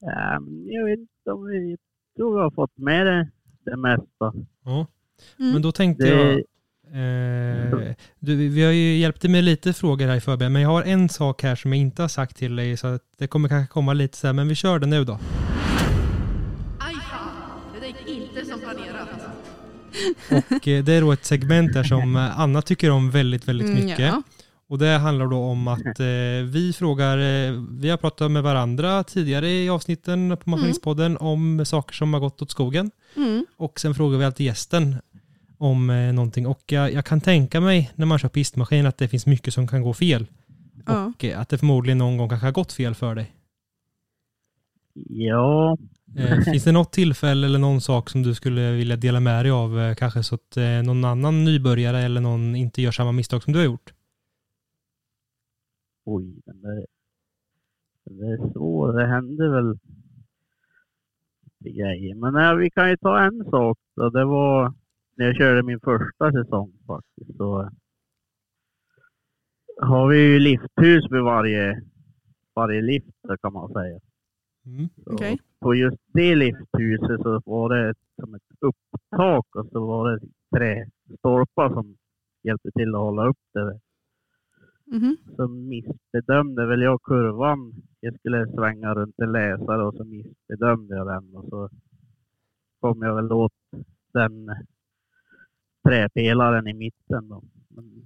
Ja, 0.00 0.40
men 0.40 0.66
jag 0.72 0.84
vet 0.84 0.98
inte 0.98 1.30
om 1.32 1.46
vi 1.46 1.70
jag 1.70 1.78
tror 2.16 2.34
vi 2.36 2.40
har 2.42 2.50
fått 2.50 2.78
med 2.78 3.06
det, 3.06 3.30
det 3.64 3.76
mesta. 3.76 4.32
Ja. 4.64 4.86
Mm. 5.38 5.52
Men 5.52 5.62
då 5.62 5.72
tänkte 5.72 6.04
Det, 6.04 6.10
jag, 6.10 6.38
eh, 7.88 7.94
du, 8.18 8.48
vi- 8.48 8.64
har 8.64 8.72
ju 8.72 8.96
hjälpt 8.96 9.20
dig 9.22 9.30
med 9.30 9.44
lite 9.44 9.72
frågor 9.72 10.06
här 10.06 10.16
i 10.16 10.20
förberedelse, 10.20 10.52
men 10.52 10.62
jag 10.62 10.68
har 10.68 10.82
en 10.82 11.08
sak 11.08 11.42
här 11.42 11.54
som 11.54 11.72
jag 11.72 11.80
inte 11.80 12.02
har 12.02 12.08
sagt 12.08 12.36
till 12.36 12.56
dig, 12.56 12.76
så 12.76 12.86
att 12.86 13.02
det 13.18 13.26
kommer 13.26 13.48
kanske 13.48 13.72
komma 13.72 13.92
lite 13.92 14.16
så 14.16 14.26
här, 14.26 14.34
men 14.34 14.48
vi 14.48 14.54
kör 14.54 14.78
det 14.78 14.86
nu 14.86 15.04
då. 15.04 15.18
Och 20.30 20.68
eh, 20.68 20.84
det 20.84 20.92
är 20.92 21.00
då 21.00 21.12
ett 21.12 21.24
segment 21.24 21.72
där 21.72 21.82
som 21.84 22.16
eh, 22.16 22.40
Anna 22.40 22.62
tycker 22.62 22.90
om 22.90 23.10
väldigt, 23.10 23.48
väldigt 23.48 23.68
Mm, 23.68 23.84
mycket. 23.84 23.98
ja. 23.98 24.22
Och 24.66 24.78
det 24.78 24.88
handlar 24.98 25.26
då 25.26 25.36
om 25.38 25.68
att 25.68 26.00
eh, 26.00 26.44
vi 26.52 26.72
frågar, 26.76 27.18
eh, 27.18 27.52
vi 27.70 27.90
har 27.90 27.96
pratat 27.96 28.30
med 28.30 28.42
varandra 28.42 29.04
tidigare 29.04 29.50
i 29.50 29.68
avsnitten 29.68 30.36
på 30.44 30.50
Maskinistpodden 30.50 31.16
om 31.16 31.64
saker 31.66 31.94
som 31.94 32.12
har 32.14 32.20
gått 32.20 32.42
åt 32.42 32.50
skogen. 32.50 32.90
Mm. 33.16 33.46
Och 33.56 33.80
sen 33.80 33.94
frågar 33.94 34.18
vi 34.18 34.24
alltid 34.24 34.46
gästen 34.46 34.96
om 35.58 35.90
eh, 35.90 36.12
någonting. 36.12 36.46
Och 36.46 36.62
jag, 36.66 36.92
jag 36.92 37.04
kan 37.04 37.20
tänka 37.20 37.60
mig 37.60 37.90
när 37.94 38.06
man 38.06 38.18
kör 38.18 38.28
pistmaskin 38.28 38.86
att 38.86 38.98
det 38.98 39.08
finns 39.08 39.26
mycket 39.26 39.54
som 39.54 39.66
kan 39.68 39.82
gå 39.82 39.94
fel. 39.94 40.26
Ja. 40.86 41.04
Och 41.16 41.24
eh, 41.24 41.40
att 41.40 41.48
det 41.48 41.58
förmodligen 41.58 41.98
någon 41.98 42.16
gång 42.16 42.28
kanske 42.28 42.46
har 42.46 42.52
gått 42.52 42.72
fel 42.72 42.94
för 42.94 43.14
dig. 43.14 43.32
ja, 45.08 45.76
finns 46.44 46.64
det 46.64 46.72
något 46.72 46.92
tillfälle 46.92 47.46
eller 47.46 47.58
någon 47.58 47.80
sak 47.80 48.10
som 48.10 48.22
du 48.22 48.34
skulle 48.34 48.72
vilja 48.72 48.96
dela 48.96 49.20
med 49.20 49.44
dig 49.44 49.52
av? 49.52 49.78
Eh, 49.78 49.94
kanske 49.94 50.22
så 50.22 50.34
att 50.34 50.56
eh, 50.56 50.82
någon 50.84 51.04
annan 51.04 51.44
nybörjare 51.44 52.00
eller 52.00 52.20
någon 52.20 52.56
inte 52.56 52.82
gör 52.82 52.90
samma 52.90 53.12
misstag 53.12 53.42
som 53.42 53.52
du 53.52 53.58
har 53.58 53.66
gjort? 53.66 53.92
oj, 56.04 56.42
den 56.46 56.60
där, 56.60 56.86
den 58.04 58.16
där 58.18 58.32
är 58.32 58.52
svår. 58.52 58.92
Det 58.92 59.06
händer 59.06 59.48
väl 59.48 59.78
lite 61.60 61.78
grejer. 61.78 62.14
Men 62.14 62.32
nej, 62.32 62.56
vi 62.56 62.70
kan 62.70 62.90
ju 62.90 62.96
ta 62.96 63.20
en 63.20 63.44
sak 63.44 63.78
då. 63.96 64.10
Det 64.10 64.24
var 64.24 64.74
när 65.14 65.26
jag 65.26 65.36
körde 65.36 65.62
min 65.62 65.80
första 65.80 66.32
säsong 66.32 66.72
faktiskt. 66.86 67.36
Så 67.36 67.70
har 69.80 70.08
vi 70.08 70.18
ju 70.18 70.38
lifthus 70.38 71.04
vid 71.10 71.22
varje, 71.22 71.82
varje 72.54 72.82
lift 72.82 73.08
kan 73.42 73.52
man 73.52 73.72
säga. 73.72 74.00
Mm. 74.66 74.88
Okej. 75.06 75.38
På 75.60 75.74
just 75.74 75.98
det 76.12 76.34
lifthuset 76.34 77.22
så 77.22 77.42
var 77.44 77.68
det 77.68 77.94
som 78.20 78.34
ett 78.34 78.42
upptak 78.60 79.56
och 79.56 79.66
så 79.72 79.86
var 79.86 80.10
det 80.10 80.20
tre 80.56 80.86
stolpar 81.18 81.68
som 81.68 81.96
hjälpte 82.42 82.70
till 82.70 82.94
att 82.94 83.00
hålla 83.00 83.26
upp 83.28 83.38
det. 83.52 83.80
Mhm. 84.86 85.16
Så 85.36 85.48
missbedömde 85.48 86.66
väl 86.66 86.82
jag 86.82 87.02
kurvan. 87.02 87.82
Jag 88.00 88.18
skulle 88.18 88.46
svänga 88.46 88.94
runt 88.94 89.14
en 89.18 89.32
läsare 89.32 89.84
och 89.86 89.94
så 89.94 90.04
missbedömde 90.04 90.96
jag 90.96 91.06
den 91.06 91.34
och 91.34 91.44
så 91.48 91.70
kom 92.80 93.02
jag 93.02 93.14
väl 93.14 93.32
åt 93.32 93.52
den 94.12 94.50
träpelaren 95.88 96.68
i 96.68 96.74
mitten. 96.74 97.28
Då. 97.28 97.42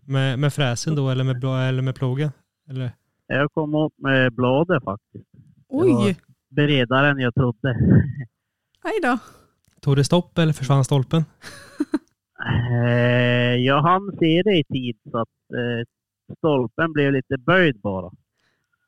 Med, 0.07 0.39
med 0.39 0.53
fräsen 0.53 0.97
då 0.97 1.11
eller 1.11 1.25
med, 1.25 1.45
eller 1.45 1.83
med 1.83 1.95
plogen? 1.95 2.31
Eller? 2.69 2.93
jag 3.27 3.53
kom 3.53 3.75
åt 3.75 3.99
med 3.99 4.33
bladet 4.33 4.85
faktiskt. 4.85 5.29
Oj, 5.69 6.17
Bredare 6.49 7.09
än 7.11 7.19
jag 7.19 7.35
trodde. 7.35 7.79
aj 8.83 8.93
då. 9.03 9.19
Tog 9.81 9.97
det 9.97 10.05
stopp 10.05 10.39
eller 10.39 10.53
försvann 10.53 10.85
stolpen? 10.85 11.25
Eh, 12.73 13.55
jag 13.57 13.83
hann 13.83 14.17
se 14.19 14.43
det 14.45 14.59
i 14.59 14.65
tid 14.65 14.97
så 15.11 15.19
att 15.19 15.29
eh, 15.29 15.87
stolpen 16.39 16.93
blev 16.93 17.13
lite 17.13 17.37
böjd 17.39 17.81
bara. 17.81 18.11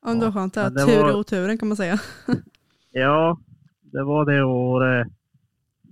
Ja, 0.03 0.15
det 0.15 0.21
var 0.21 0.33
skönt. 0.33 0.57
Var 0.57 0.71
det 0.71 0.87
tur 0.87 1.03
var- 1.03 1.11
i 1.11 1.15
oturen 1.15 1.59
kan 1.59 1.69
man 1.69 1.77
säga. 1.77 1.99
Ja, 2.93 3.39
det 3.81 4.03
var 4.03 4.25
det 4.25 4.43
året 4.45 5.09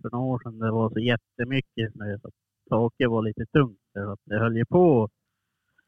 för 0.02 0.11
några 0.11 0.24
år 0.24 0.38
sedan 0.44 0.59
det 0.59 0.70
var 0.70 0.90
så 0.90 0.98
jättemycket 0.98 1.92
snö 1.92 2.18
så 2.18 2.28
att 2.28 2.35
taket 2.70 3.11
var 3.11 3.22
lite 3.22 3.46
tungt. 3.46 3.78
Så 3.92 4.12
att 4.12 4.20
det 4.24 4.38
höll 4.38 4.57
ju 4.57 4.64
på 4.64 5.09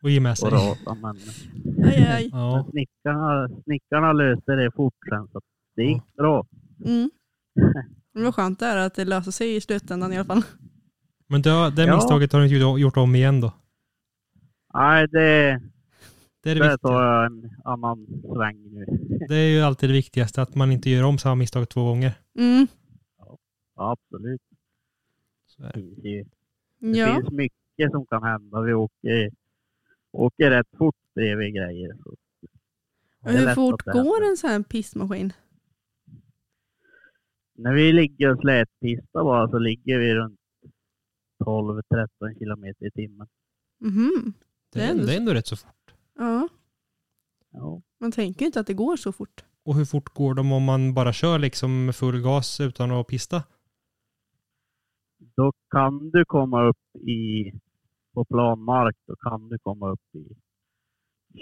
Och 0.02 0.10
ge 0.10 0.20
med 0.20 0.32
att 0.32 0.38
sig? 0.38 0.50
rasa. 0.50 0.94
Men 0.94 1.16
Aj, 1.84 2.06
aj. 2.16 2.28
Ja. 2.32 2.66
snickarna, 2.70 3.48
snickarna 3.64 4.12
löste 4.12 4.52
det 4.52 4.70
fort 4.76 4.94
sen 5.08 5.28
så 5.32 5.38
att 5.38 5.44
det 5.80 5.86
gick 5.86 6.16
bra. 6.16 6.46
Mm. 6.84 7.10
Det 8.14 8.22
var 8.22 8.32
skönt 8.32 8.58
där 8.58 8.76
att 8.76 8.94
det 8.94 9.04
löser 9.04 9.30
sig 9.30 9.56
i 9.56 9.60
slutändan 9.60 10.12
i 10.12 10.16
alla 10.16 10.24
fall. 10.24 10.42
Men 11.26 11.42
det, 11.42 11.70
det 11.70 11.82
Ja. 11.84 11.94
misstaget 11.96 12.32
har 12.32 12.40
du 12.40 12.46
inte 12.46 12.80
gjort 12.80 12.96
om 12.96 13.14
igen 13.14 13.40
då? 13.40 13.52
Nej, 14.74 15.08
det, 15.08 15.60
Det 16.42 16.50
är 16.50 16.54
det, 16.54 16.60
viktiga. 16.60 16.78
tar 16.78 17.02
jag 17.04 17.26
en 17.26 17.50
annan 17.64 18.06
sväng 18.34 18.70
nu. 18.74 18.84
Det 19.28 19.34
är 19.36 19.48
ju 19.48 19.60
alltid 19.60 19.88
det 19.88 19.92
viktigaste, 19.94 20.42
att 20.42 20.54
man 20.54 20.72
inte 20.72 20.90
gör 20.90 21.04
om 21.04 21.18
samma 21.18 21.34
misstag 21.34 21.68
två 21.68 21.84
gånger. 21.84 22.12
Mm. 22.38 22.66
Ja, 23.18 23.38
absolut. 23.92 24.40
Så 25.46 25.62
är 25.62 25.72
Det 25.72 25.80
det. 25.80 25.82
finns, 25.82 26.04
ju, 26.04 26.24
det 26.92 26.98
Ja. 26.98 27.14
finns 27.14 27.30
mycket 27.30 27.90
som 27.90 28.06
kan 28.06 28.22
hända. 28.22 28.60
Vi 28.60 28.72
åker, 28.72 29.30
åker 30.12 30.50
rätt 30.50 30.68
fort 30.78 30.96
bredvid 31.14 31.54
grejer. 31.54 31.96
Så 32.02 32.14
det 33.22 33.32
Hur 33.38 33.54
fort 33.54 33.84
det 33.84 33.92
går 33.92 34.24
en 34.30 34.36
sån 34.36 34.50
här 34.50 34.62
pistmaskin? 34.62 35.32
När 37.62 37.74
vi 37.74 37.92
ligger 37.92 38.34
och 38.34 38.40
slätpistar 38.40 39.24
bara 39.24 39.48
så 39.50 39.58
ligger 39.58 39.98
vi 39.98 40.14
runt 40.14 40.40
12-13 41.44 42.38
kilometer 42.38 42.86
i 42.86 42.90
timmen. 42.90 43.28
Mhm. 43.80 44.32
Det, 44.72 44.80
är 44.80 44.90
ändå- 44.90 45.04
det 45.06 45.12
är 45.14 45.16
ändå 45.16 45.34
rätt 45.34 45.46
så 45.46 45.56
fort. 45.56 45.94
Ja, 46.18 46.48
Ja. 47.52 47.82
man 48.00 48.12
tänker 48.12 48.46
inte 48.46 48.60
att 48.60 48.66
det 48.66 48.74
går 48.74 48.96
så 48.96 49.12
fort. 49.12 49.44
Och 49.62 49.74
hur 49.74 49.84
fort 49.84 50.08
går 50.14 50.34
de 50.34 50.52
om 50.52 50.64
man 50.64 50.94
bara 50.94 51.12
kör 51.12 51.38
liksom 51.38 51.84
med 51.86 51.96
full 51.96 52.22
gas 52.22 52.60
utan 52.60 52.90
att 52.90 53.06
pista? 53.06 53.42
Då 55.36 55.52
kan 55.70 56.10
du 56.10 56.24
komma 56.24 56.64
upp 56.68 56.96
i, 57.08 57.52
på 58.14 58.24
plan 58.24 58.60
mark, 58.64 58.96
då 59.06 59.16
kan 59.16 59.48
du 59.48 59.58
komma 59.58 59.90
upp 59.90 60.14
i 60.14 60.36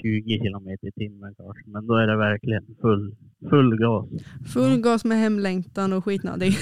20 0.03 0.39
kilometer 0.39 0.87
i 0.89 0.93
timmen 0.93 1.35
kanske. 1.35 1.63
Men 1.71 1.87
då 1.87 1.95
är 1.95 2.07
det 2.07 2.17
verkligen 2.17 2.65
full, 2.81 3.17
full 3.51 3.77
gas. 3.79 4.09
Full 4.53 4.81
gas 4.81 5.05
med 5.05 5.19
hemlängtan 5.19 5.93
och 5.93 6.05
skitnödig. 6.05 6.53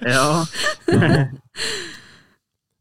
Ja. 0.00 0.44
Ja. 0.86 1.28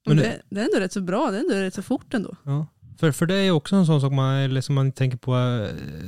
Men 0.07 0.17
det- 0.17 0.41
det, 0.49 0.59
är 0.59 0.65
ändå 0.65 0.79
rätt 0.79 0.91
så 0.93 1.01
bra, 1.01 1.31
det 1.31 1.37
är 1.37 1.41
ändå 1.41 1.55
rätt 1.55 1.73
så 1.73 1.81
fort 1.81 2.13
ändå. 2.13 2.35
Ja. 2.43 2.67
För, 2.99 3.11
för 3.11 3.25
det 3.25 3.35
är 3.35 3.51
också 3.51 3.75
en 3.75 3.85
sån 3.85 4.01
sak 4.01 4.11
man, 4.13 4.35
eller 4.35 4.61
som 4.61 4.75
man 4.75 4.91
tänker 4.91 5.17
på, 5.17 5.31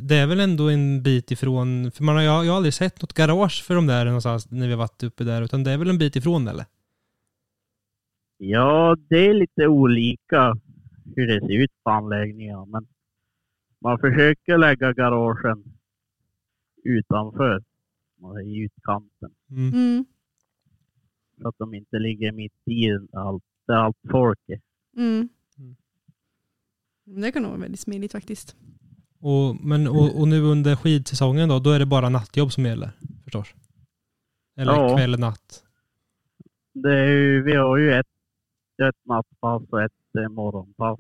det 0.02 0.16
är 0.16 0.28
väl 0.28 0.40
ändå 0.40 0.70
en 0.70 1.04
bit 1.04 1.32
ifrån, 1.32 1.92
för 1.92 2.04
man 2.04 2.16
har, 2.16 2.24
jag, 2.24 2.46
jag 2.46 2.52
har 2.52 2.58
aldrig 2.58 2.74
sett 2.74 3.02
något 3.02 3.14
garage 3.14 3.64
för 3.64 3.76
de 3.76 3.88
där 3.88 4.06
någonstans 4.06 4.52
när 4.52 4.66
vi 4.68 4.74
har 4.74 4.78
varit 4.80 5.04
uppe 5.04 5.24
där, 5.24 5.42
utan 5.42 5.64
det 5.64 5.72
är 5.72 5.78
väl 5.78 5.90
en 5.90 5.98
bit 5.98 6.16
ifrån 6.16 6.48
eller? 6.48 6.66
ja, 8.40 8.98
det 9.10 9.26
är 9.28 9.34
lite 9.34 9.68
olika 9.68 10.56
hur 11.16 11.28
det 11.28 11.40
ser 11.40 11.64
ut 11.64 11.72
på 11.84 11.90
anläggningen. 11.90 12.70
Men 12.70 12.88
man 13.80 14.00
försöker 14.00 14.58
lägga 14.58 14.94
garagen 14.94 15.64
utanför, 16.84 17.64
i 18.46 18.60
utkanten. 18.64 19.32
Mm. 19.52 19.74
Mm. 19.74 20.06
Så 21.42 21.48
att 21.48 21.56
de 21.58 21.74
inte 21.74 22.00
ligger 22.00 22.32
mitt 22.32 22.54
i 22.66 22.90
allt, 23.14 23.44
där 23.68 23.76
allt 23.76 23.98
folk 24.12 24.40
är. 24.48 24.62
Mm. 24.98 25.30
Mm. 25.58 25.76
Det 27.22 27.32
kan 27.32 27.42
nog 27.42 27.52
vara 27.52 27.62
väldigt 27.62 27.80
smidigt 27.80 28.12
faktiskt. 28.12 28.56
Och, 29.20 29.66
men, 29.66 29.88
och, 29.88 30.20
och 30.20 30.28
nu 30.28 30.42
under 30.42 30.76
skidsäsongen 30.76 31.50
då, 31.50 31.60
då 31.60 31.72
är 31.72 31.80
det 31.80 31.86
bara 31.86 32.10
nattjobb 32.10 32.52
som 32.52 32.66
gäller 32.66 32.92
förstås? 33.24 33.54
Eller 34.58 34.72
Ja. 34.74 34.96
kväll 34.98 35.20
natt? 35.20 35.64
Det 36.74 37.00
är 37.00 37.08
ju, 37.08 37.44
vi 37.44 37.56
har 37.56 37.78
ju 37.78 37.94
ett, 37.94 38.08
ett 38.90 39.06
nattpass 39.06 39.64
och 39.70 39.82
ett 39.84 39.92
eh, 40.18 40.30
morgonpass. 40.30 41.00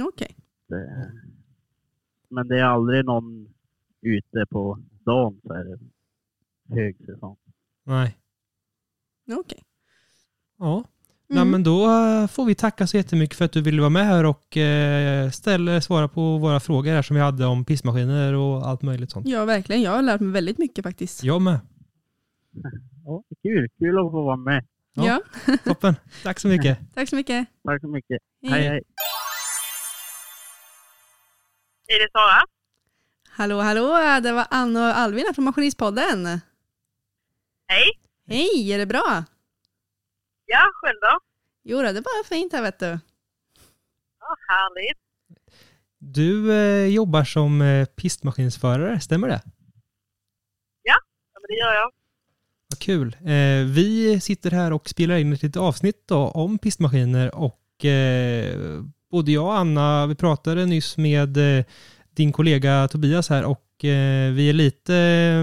Okej. 0.00 0.36
Det, 0.68 1.12
men 2.28 2.48
det 2.48 2.60
är 2.60 2.64
aldrig 2.64 3.04
någon 3.04 3.48
ute 4.02 4.46
på 4.50 4.78
dagen 5.04 5.40
så 5.42 5.52
är 5.52 5.64
det 5.64 5.78
högsäsong. 6.74 7.36
Nej. 7.84 8.18
Okej. 9.32 9.62
Ja. 10.58 10.84
Mm. 11.28 11.42
Nej, 11.42 11.52
men 11.52 11.62
då 11.62 11.84
eh, 11.84 12.26
får 12.26 12.44
vi 12.44 12.54
tacka 12.54 12.86
så 12.86 12.96
jättemycket 12.96 13.36
för 13.36 13.44
att 13.44 13.52
du 13.52 13.62
ville 13.62 13.80
vara 13.80 13.90
med 13.90 14.06
här 14.06 14.24
och 14.24 14.56
eh, 14.56 15.30
ställa, 15.30 15.80
svara 15.80 16.08
på 16.08 16.38
våra 16.38 16.60
frågor 16.60 16.90
här 16.90 17.02
som 17.02 17.16
vi 17.16 17.22
hade 17.22 17.46
om 17.46 17.64
pissmaskiner 17.64 18.34
och 18.34 18.68
allt 18.68 18.82
möjligt 18.82 19.10
sånt. 19.10 19.26
Ja, 19.28 19.44
verkligen. 19.44 19.82
Jag 19.82 19.90
har 19.90 20.02
lärt 20.02 20.20
mig 20.20 20.32
väldigt 20.32 20.58
mycket 20.58 20.82
faktiskt. 20.84 21.24
Jag 21.24 21.42
med. 21.42 21.60
Ja, 23.04 23.22
kul, 23.42 23.68
kul 23.78 23.98
att 23.98 24.10
få 24.10 24.24
vara 24.24 24.36
med. 24.36 24.66
Ja. 24.96 25.20
Ja. 25.46 25.56
Toppen. 25.64 25.94
Tack 26.22 26.40
så 26.40 26.48
mycket. 26.48 26.78
Tack 26.94 27.08
så 27.08 27.16
mycket. 27.16 27.48
Tack 27.64 27.80
så 27.80 27.88
mycket. 27.88 28.22
Hej. 28.42 28.50
hej. 28.50 28.68
hej. 28.68 28.82
Är 31.86 31.98
det 31.98 32.08
Sara? 32.12 32.42
Hallå, 33.28 33.60
hallå. 33.60 34.20
Det 34.20 34.32
var 34.32 34.46
Anna 34.50 34.88
och 34.88 34.96
Alvin 34.96 35.24
här 35.26 35.32
från 35.32 35.44
Maskinistpodden. 35.44 36.26
Hej. 37.68 38.00
Hej, 38.26 38.72
är 38.72 38.78
det 38.78 38.86
bra? 38.86 39.24
Ja, 40.46 40.70
själv 40.74 40.98
då? 41.00 41.18
Jo, 41.62 41.82
det 41.82 41.88
är 41.88 41.92
bara 41.92 42.28
fint 42.28 42.52
här 42.52 42.62
vet 42.62 42.78
du. 42.78 42.98
Ja, 44.20 44.36
härligt. 44.48 44.98
Du 45.98 46.52
eh, 46.52 46.86
jobbar 46.86 47.24
som 47.24 47.62
eh, 47.62 47.86
pistmaskinsförare, 47.86 49.00
stämmer 49.00 49.28
det? 49.28 49.40
Ja, 50.82 50.96
men 51.34 51.42
det 51.48 51.54
gör 51.54 51.74
jag. 51.74 51.92
Vad 52.76 52.82
kul. 52.82 53.16
Eh, 53.24 53.64
vi 53.66 54.18
sitter 54.20 54.50
här 54.50 54.72
och 54.72 54.88
spelar 54.88 55.16
in 55.16 55.32
ett 55.32 55.42
litet 55.42 55.56
avsnitt 55.62 55.96
då, 56.08 56.16
om 56.28 56.58
pistmaskiner 56.58 57.34
och 57.34 57.84
eh, 57.84 58.56
både 59.10 59.32
jag 59.32 59.44
och 59.44 59.58
Anna, 59.58 60.06
vi 60.06 60.14
pratade 60.14 60.66
nyss 60.66 60.96
med 60.96 61.58
eh, 61.58 61.64
din 62.16 62.32
kollega 62.32 62.88
Tobias 62.88 63.28
här 63.28 63.44
och 63.44 63.62
vi 63.80 64.48
är 64.48 64.52
lite 64.52 64.92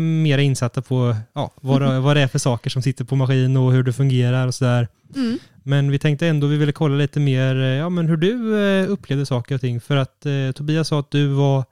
mer 0.02 0.38
insatta 0.38 0.82
på 0.82 1.16
ja, 1.34 1.52
vad, 1.62 1.82
det- 1.82 2.00
vad 2.00 2.16
det 2.18 2.22
är 2.22 2.28
för 2.28 2.40
saker 2.40 2.70
som 2.70 2.82
sitter 2.82 3.06
på 3.06 3.16
maskin 3.16 3.58
och 3.58 3.72
hur 3.74 3.84
det 3.84 3.94
fungerar 3.94 4.48
och 4.48 4.56
sådär. 4.56 4.88
Mm. 5.16 5.38
Men 5.64 5.92
vi 5.92 6.00
tänkte 6.00 6.28
ändå 6.28 6.48
vi 6.48 6.58
ville 6.58 6.72
kolla 6.72 6.96
lite 6.96 7.20
mer 7.20 7.56
ja, 7.56 7.90
men 7.90 8.08
hur 8.08 8.18
du 8.18 8.34
upplevde 8.88 9.26
saker 9.26 9.56
och 9.56 9.62
ting. 9.62 9.82
För 9.82 9.96
att 9.98 10.26
eh, 10.26 10.52
Tobias 10.56 10.88
sa 10.88 11.00
att 11.00 11.12
du 11.12 11.28
var 11.28 11.64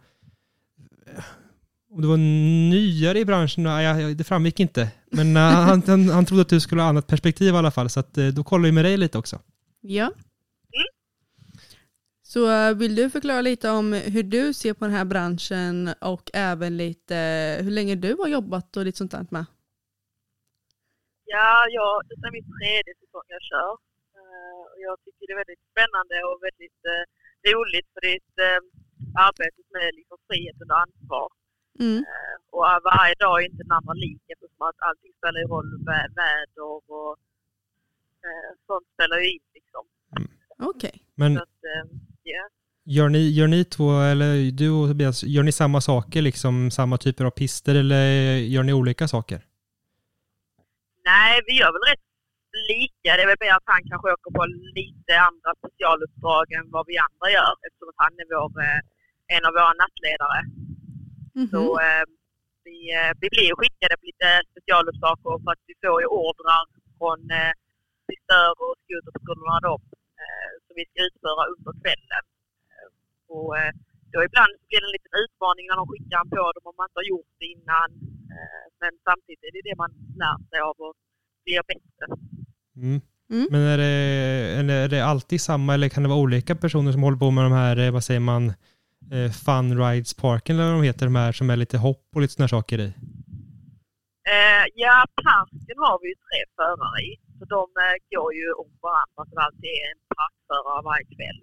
om 1.93 2.01
du 2.01 2.07
var 2.07 2.17
nyare 2.69 3.19
i 3.19 3.25
branschen, 3.25 3.63
nej, 3.63 4.15
det 4.15 4.23
framgick 4.23 4.59
inte. 4.59 4.89
Men 5.11 5.37
eh, 5.37 5.41
han, 5.41 5.83
han, 5.87 6.09
han 6.09 6.25
trodde 6.25 6.41
att 6.41 6.49
du 6.49 6.59
skulle 6.59 6.81
ha 6.81 6.89
annat 6.89 7.07
perspektiv 7.07 7.53
i 7.53 7.57
alla 7.57 7.71
fall, 7.71 7.89
så 7.89 7.99
att, 7.99 8.17
eh, 8.17 8.27
då 8.27 8.43
kollar 8.43 8.63
vi 8.63 8.71
med 8.71 8.85
dig 8.85 8.97
lite 8.97 9.17
också. 9.17 9.39
Ja. 9.81 10.11
Så 12.23 12.51
eh, 12.51 12.73
vill 12.73 12.95
du 12.95 13.09
förklara 13.09 13.41
lite 13.41 13.69
om 13.69 13.93
hur 13.93 14.23
du 14.23 14.53
ser 14.53 14.73
på 14.73 14.85
den 14.85 14.93
här 14.93 15.05
branschen 15.05 15.89
och 16.01 16.25
även 16.33 16.77
lite 16.77 17.15
hur 17.63 17.71
länge 17.71 17.95
du 17.95 18.15
har 18.19 18.27
jobbat 18.27 18.77
och 18.77 18.85
lite 18.85 18.97
sånt 18.97 19.11
där 19.11 19.25
med? 19.29 19.45
Ja, 21.25 21.65
jag, 21.77 22.01
det 22.07 22.27
är 22.27 22.31
min 22.39 22.51
tredje 22.59 22.93
säsong 23.01 23.25
jag 23.35 23.43
kör. 23.51 23.71
Och 24.73 24.79
jag 24.87 24.95
tycker 25.03 25.23
det 25.27 25.33
är 25.37 25.43
väldigt 25.43 25.65
spännande 25.71 26.15
och 26.29 26.37
väldigt 26.47 26.81
roligt 27.53 27.87
för 27.93 28.01
det 28.01 28.11
är 28.15 28.19
ett 28.23 28.39
arbete 29.27 29.61
med 29.75 29.87
liksom 29.99 30.17
frihet 30.27 30.61
under 30.63 30.77
ansvar. 30.85 31.27
Mm. 31.79 32.01
Och 32.55 32.63
varje 32.91 33.15
dag 33.23 33.33
är 33.39 33.45
inte 33.49 33.63
den 33.63 33.77
andra 33.79 33.93
lik 34.05 34.21
eftersom 34.61 34.69
att 34.69 34.89
allting 34.89 35.11
spelar 35.17 35.47
roll. 35.47 35.69
Vä- 35.87 36.15
väder 36.15 36.63
och 36.87 37.17
eh, 38.25 38.51
sånt 38.67 38.87
spelar 38.93 39.17
ju 39.17 39.31
in 39.33 39.39
liksom. 39.53 39.83
Okej. 40.59 41.05
Men 41.15 41.35
Så 41.35 41.41
att, 41.43 41.49
eh, 41.73 41.97
ja. 42.23 42.43
gör 42.83 43.09
ni, 43.09 43.29
gör 43.29 43.47
ni 43.47 43.65
två, 43.65 43.99
eller 44.11 44.51
du 44.51 44.69
och 44.69 44.87
Tobias, 44.87 45.23
gör 45.23 45.43
ni 45.43 45.51
samma 45.51 45.81
saker, 45.81 46.21
liksom 46.21 46.71
samma 46.71 46.97
typer 46.97 47.25
av 47.25 47.31
pister 47.31 47.75
eller 47.75 48.05
gör 48.37 48.63
ni 48.63 48.73
olika 48.73 49.07
saker? 49.07 49.39
Nej, 51.05 51.41
vi 51.47 51.53
gör 51.59 51.71
väl 51.75 51.85
rätt 51.91 52.05
lika. 52.73 53.09
Det 53.17 53.21
är 53.23 53.27
väl 53.27 53.41
mer 53.45 53.53
att 53.59 53.69
han 53.75 53.83
kanske 53.89 54.07
åker 54.15 54.31
på 54.39 54.43
lite 54.79 55.13
andra 55.29 55.49
specialuppdrag 55.61 56.45
än 56.57 56.65
vad 56.75 56.83
vi 56.89 56.95
andra 57.07 57.27
gör 57.37 57.53
eftersom 57.65 57.89
att 57.91 58.01
han 58.05 58.13
är 58.21 58.25
vår, 58.33 58.51
eh, 58.67 58.79
en 59.35 59.43
av 59.47 59.53
våra 59.57 59.73
nattledare. 59.83 60.39
Mhm. 61.39 61.47
Så 61.53 61.61
eh, 61.87 62.03
vi, 62.67 62.77
eh, 62.99 63.11
vi 63.21 63.27
blir 63.33 63.47
ju 63.49 63.55
skickade 63.59 63.95
på 63.99 64.05
lite 64.11 64.29
specialuppdrag 64.51 65.15
för 65.23 65.51
att 65.53 65.63
vi 65.69 65.75
får 65.81 65.97
ju 66.03 66.07
ordrar 66.23 66.63
från 66.97 67.19
eh, 67.39 67.53
Sistör 68.07 68.51
och 68.63 68.75
skoterpatrullerna 68.83 69.57
då, 69.67 69.75
eh, 70.21 70.51
som 70.65 70.73
vi 70.79 70.85
ska 70.89 70.99
utföra 71.09 71.41
under 71.53 71.73
kvällen. 71.81 72.23
Eh, 72.71 72.87
och 73.35 73.51
eh, 73.59 73.71
då 74.13 74.19
ibland 74.27 74.51
så 74.59 74.63
blir 74.67 74.81
det 74.81 74.87
en 74.89 74.97
liten 74.97 75.15
utmaning 75.23 75.65
när 75.67 75.77
de 75.81 75.85
skickar 75.91 76.17
en 76.21 76.29
på 76.33 76.51
dem 76.55 76.65
om 76.69 76.75
man 76.79 76.87
inte 76.89 76.99
har 77.01 77.09
gjort 77.13 77.31
det 77.41 77.49
innan. 77.55 77.89
Eh, 78.35 78.65
men 78.81 78.91
samtidigt 79.07 79.43
är 79.47 79.51
det 79.55 79.63
det 79.69 79.77
man 79.83 79.91
lär 80.21 80.37
sig 80.49 80.59
av 80.69 80.75
och 80.85 80.93
blir 81.45 81.61
bättre. 81.71 82.05
Mm. 82.83 82.99
Mm. 83.35 83.47
Men 83.51 83.61
är 83.61 83.77
det, 83.77 83.93
är 84.83 84.87
det 84.87 85.05
alltid 85.11 85.41
samma 85.41 85.73
eller 85.73 85.89
kan 85.89 86.03
det 86.03 86.09
vara 86.09 86.19
olika 86.19 86.55
personer 86.55 86.91
som 86.91 87.03
håller 87.03 87.17
på 87.17 87.31
med 87.31 87.43
de 87.43 87.51
här, 87.51 87.91
vad 87.91 88.03
säger 88.03 88.19
man, 88.19 88.53
eh, 89.15 89.31
Fun 89.45 89.67
Rides 89.81 90.13
Parken 90.13 90.55
eller 90.55 90.71
vad 90.71 90.81
de 90.81 90.87
heter, 90.91 91.05
de 91.05 91.15
här 91.15 91.31
som 91.31 91.49
är 91.49 91.57
lite 91.63 91.77
hopp 91.77 92.05
och 92.15 92.21
lite 92.21 92.33
sådana 92.33 92.53
saker 92.57 92.77
i? 92.87 92.89
Eh, 94.35 94.65
ja, 94.83 94.95
parken 95.25 95.77
har 95.85 95.95
vi 96.01 96.07
ju 96.11 96.17
tre 96.27 96.39
förare 96.57 96.99
i. 97.09 97.11
Så 97.37 97.43
de 97.55 97.63
eh, 97.85 97.95
går 98.11 98.29
ju 98.39 98.47
om 98.61 98.71
varandra 98.87 99.21
så 99.27 99.33
det 99.37 99.43
alltid 99.47 99.71
är 99.81 99.87
en 99.93 100.03
parkförare 100.17 100.81
varje 100.89 101.07
kväll. 101.15 101.39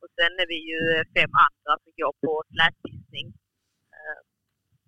Och 0.00 0.10
sen 0.16 0.32
är 0.42 0.46
vi 0.52 0.58
ju 0.70 0.80
fem 1.14 1.32
andra 1.46 1.72
som 1.82 1.90
går 2.00 2.14
på 2.24 2.32
slätpistning. 2.52 3.26
Eh, 3.96 4.20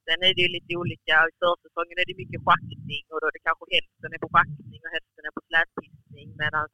sen 0.07 0.18
är 0.27 0.33
det 0.37 0.42
ju 0.47 0.51
lite 0.57 0.73
olika. 0.83 1.14
I 1.31 1.33
försäsongen 1.42 1.99
är 2.03 2.07
det 2.11 2.23
mycket 2.23 2.45
schaktning 2.47 3.05
och 3.12 3.18
då 3.21 3.25
är 3.31 3.35
det 3.37 3.47
kanske 3.49 3.64
hälften 3.77 4.11
är 4.16 4.21
på 4.25 4.31
schaktning 4.35 4.81
och 4.85 4.92
hälften 4.97 5.25
är 5.29 5.35
på 5.38 5.42
slätpistning. 5.49 6.29
Medan 6.42 6.66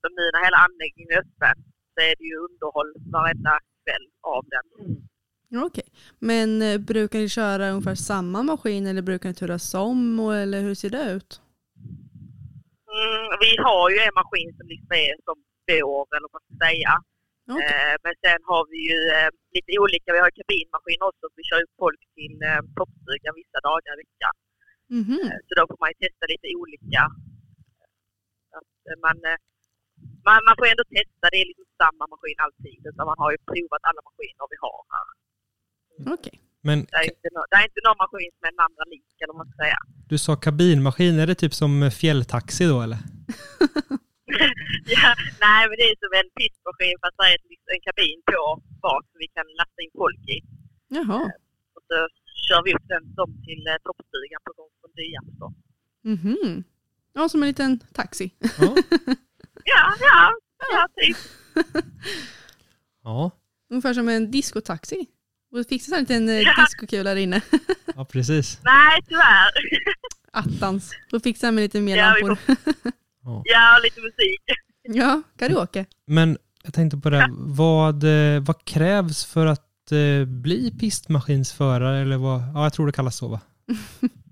som 0.00 0.10
nu 0.18 0.24
när 0.32 0.42
hela 0.46 0.58
anläggningen 0.66 1.12
är 1.14 1.22
öppen 1.24 1.56
så 1.92 1.98
är 2.08 2.14
det 2.18 2.26
ju 2.30 2.36
underhåll 2.48 2.90
varenda 3.16 3.54
kväll 3.86 4.06
av 4.20 4.44
den. 4.54 4.66
Okej. 5.66 5.88
Men 6.18 6.62
eh, 6.62 6.78
brukar 6.78 7.18
ni 7.18 7.28
köra 7.28 7.70
ungefär 7.70 7.94
samma 7.94 8.42
maskin 8.42 8.86
eller 8.86 9.02
brukar 9.02 9.28
ni 9.28 9.34
turas 9.34 9.74
om 9.74 10.20
och, 10.20 10.36
eller 10.36 10.60
hur 10.60 10.74
ser 10.74 10.90
det 10.90 11.12
ut? 11.16 11.40
Mm, 12.96 13.26
vi 13.44 13.52
har 13.66 13.84
ju 13.90 13.98
en 14.06 14.14
maskin 14.20 14.48
som 14.56 14.66
liksom 14.74 14.92
är 15.06 15.14
som 15.26 15.36
vår, 15.68 16.02
eller 16.16 16.28
vad 16.28 16.34
man 16.36 16.44
ska 16.46 16.54
säga. 16.66 16.92
Okej. 17.52 17.66
Eh, 17.66 17.94
men 18.04 18.14
sen 18.24 18.40
har 18.50 18.62
vi 18.72 18.78
ju 18.90 18.98
eh, 19.16 19.30
lite 19.56 19.70
olika, 19.84 20.08
vi 20.16 20.22
har 20.24 20.32
kabinmaskin 20.40 21.00
också, 21.08 21.24
så 21.28 21.36
vi 21.40 21.44
kör 21.50 21.60
ut 21.64 21.74
folk 21.84 22.02
till 22.18 22.36
eh, 22.50 22.62
toppstugan 22.78 23.34
vissa 23.42 23.60
dagar 23.68 23.92
i 23.96 24.00
veckan. 24.04 24.34
Mhm. 25.00 25.18
Eh, 25.26 25.38
så 25.46 25.52
då 25.58 25.62
får 25.68 25.78
man 25.82 25.90
ju 25.92 25.96
testa 26.04 26.24
lite 26.34 26.48
olika. 26.62 27.02
Att, 28.58 28.78
eh, 28.88 28.98
man, 29.06 29.18
man, 30.28 30.38
man 30.48 30.54
får 30.58 30.66
ändå 30.72 30.84
testa, 30.96 31.24
det 31.32 31.38
är 31.42 31.46
liksom 31.52 31.68
samma 31.82 32.04
maskin 32.12 32.38
alltid. 32.44 32.78
Utan 32.90 33.04
man 33.10 33.18
har 33.22 33.30
ju 33.34 33.38
provat 33.50 33.82
alla 33.88 34.00
maskiner 34.08 34.44
vi 34.54 34.58
har 34.64 34.78
här. 34.94 35.06
Okej. 36.16 36.36
Men 36.68 36.78
Det 36.92 36.96
är 37.02 37.06
inte, 37.14 37.28
no- 37.36 37.48
det 37.50 37.56
är 37.60 37.64
inte 37.70 37.82
någon 37.86 37.98
maskin 38.04 38.30
som 38.36 38.42
är 38.46 38.52
den 38.54 38.62
andra 38.68 38.84
lik, 38.94 39.08
eller 39.20 39.32
vad 39.34 39.40
man 39.42 39.48
ska 39.50 39.56
säga. 39.64 39.78
du 40.10 40.16
sa 40.26 40.32
kabinmaskin, 40.46 41.14
är 41.22 41.26
det 41.30 41.38
typ 41.42 41.54
som 41.62 41.72
fjälltaxi 42.00 42.64
då 42.72 42.78
eller? 42.86 42.98
ja, 44.96 45.08
nej, 45.46 45.60
men 45.68 45.74
det 45.80 45.86
är 45.90 45.96
som 46.04 46.12
en 46.20 46.28
pistmaskin 46.38 46.96
fast 47.02 47.16
det 47.18 47.26
är 47.32 47.38
en 47.76 47.84
kabin 47.88 48.18
på 48.30 48.40
bak 48.86 49.02
som 49.10 49.18
vi 49.24 49.28
kan 49.36 49.46
lasta 49.60 49.78
in 49.84 49.92
folk 50.02 50.22
i. 50.36 50.38
Jaha. 50.96 51.20
Och 51.76 51.82
så 51.88 51.96
kör 52.46 52.60
vi 52.66 52.70
upp 52.76 52.86
den 52.94 53.04
dem 53.20 53.30
till 53.46 53.62
eh, 53.70 53.78
toppstugan 53.86 54.40
på 54.46 54.52
gång 54.58 54.70
från. 55.38 55.54
Mhm. 56.12 56.64
Ja, 57.12 57.28
som 57.28 57.42
en 57.42 57.48
liten 57.48 57.78
taxi. 57.78 58.30
Ja. 58.60 58.76
Ja, 59.66 59.94
ja, 60.00 60.30
ja, 60.72 60.88
typ. 61.02 61.16
Ja, 63.04 63.30
Ungefär 63.70 63.94
som 63.94 64.08
en 64.08 64.30
diskotaxi. 64.30 65.06
Och 65.52 65.66
fixa 65.68 65.94
en 65.96 66.00
liten 66.02 66.28
eh, 66.28 66.34
Ja. 66.40 66.54
diskokula 66.62 67.02
där 67.14 67.16
inne. 67.20 67.40
ja 67.96 68.04
precis. 68.04 68.60
Nej, 68.64 69.00
tyvärr. 69.08 69.50
Attans. 70.32 70.92
Får 71.10 71.20
fixa 71.20 71.50
med 71.52 71.62
lite 71.62 71.80
mer 71.80 71.96
Ja, 71.96 72.04
lampor. 72.10 72.38
Ja. 73.24 73.42
Ja, 73.44 73.78
lite 73.82 74.00
musik. 74.00 74.40
Ja, 74.82 75.22
karaoke. 75.38 75.86
Men 76.06 76.38
jag 76.62 76.74
tänkte 76.74 76.96
på 76.98 77.10
det, 77.10 77.26
vad, 77.30 78.04
eh, 78.04 78.40
vad 78.42 78.64
krävs 78.64 79.24
för 79.24 79.46
att 79.46 79.92
eh, 79.92 80.24
bli 80.26 80.70
pistmaskinsförare 80.80 81.98
eller 81.98 82.16
vad, 82.16 82.40
ja 82.54 82.62
jag 82.62 82.72
tror 82.72 82.86
det 82.86 82.92
kallas 82.92 83.16
så 83.16 83.28
va? 83.28 83.40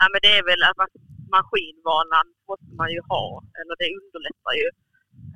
Ja, 0.00 0.04
men 0.12 0.20
det 0.24 0.32
är 0.38 0.44
väl 0.50 0.62
att 0.68 0.78
man, 0.82 0.90
maskinvanan 1.36 2.26
måste 2.48 2.72
man 2.80 2.90
ju 2.96 3.00
ha, 3.12 3.26
eller 3.58 3.74
det 3.82 3.88
underlättar 4.02 4.54
ju. 4.60 4.68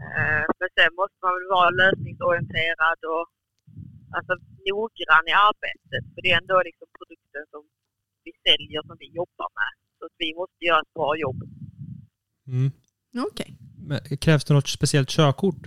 Eh, 0.06 0.44
men 0.58 0.68
sen 0.76 0.92
måste 1.00 1.18
man 1.24 1.32
väl 1.36 1.48
vara 1.56 1.70
lösningsorienterad 1.82 3.00
och 3.14 3.26
alltså, 4.16 4.32
noggrann 4.68 5.26
i 5.32 5.34
arbetet. 5.50 6.04
För 6.12 6.20
det 6.22 6.30
är 6.32 6.38
ändå 6.42 6.56
liksom 6.68 6.88
produkten 6.98 7.44
som 7.52 7.62
vi 8.24 8.32
säljer, 8.46 8.80
som 8.88 8.96
vi 9.02 9.08
jobbar 9.20 9.50
med. 9.58 9.72
Så 9.98 10.02
att 10.06 10.16
vi 10.22 10.28
måste 10.40 10.60
göra 10.68 10.80
ett 10.84 10.94
bra 10.98 11.10
jobb. 11.24 11.40
Mm. 12.52 12.70
Okej. 13.30 13.50
Men 13.88 13.98
Krävs 14.24 14.44
det 14.44 14.54
något 14.54 14.68
speciellt 14.78 15.10
körkort? 15.18 15.62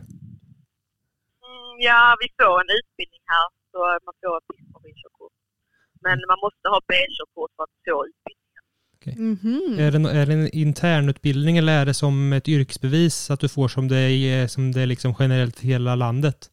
Mm, 1.46 1.74
ja, 1.88 2.02
vi 2.22 2.28
får 2.40 2.56
en 2.64 2.72
utbildning 2.80 3.24
här 3.34 3.48
så 3.72 3.80
man 4.08 4.16
får 4.22 4.38
ett 4.40 4.48
pistmaskinkörkort. 4.52 5.36
Men 6.06 6.18
man 6.32 6.40
måste 6.46 6.66
ha 6.74 6.80
B-körkort 6.92 7.52
för 7.56 7.64
att 7.68 7.78
få 7.86 7.98
Mhm. 9.16 9.76
Är, 9.80 9.92
det, 9.92 10.10
är 10.12 10.26
det 10.26 10.34
en 10.34 10.50
internutbildning 10.50 11.58
eller 11.58 11.82
är 11.82 11.86
det 11.86 11.94
som 11.94 12.34
ett 12.34 12.48
yrkesbevis 12.48 13.30
att 13.32 13.40
du 13.40 13.50
får 13.50 13.68
som 13.68 13.88
det 13.88 13.98
är, 13.98 14.48
som 14.48 14.72
det 14.72 14.82
är 14.82 14.86
liksom 14.86 15.16
generellt 15.20 15.64
i 15.64 15.68
hela 15.68 15.96
landet? 15.96 16.50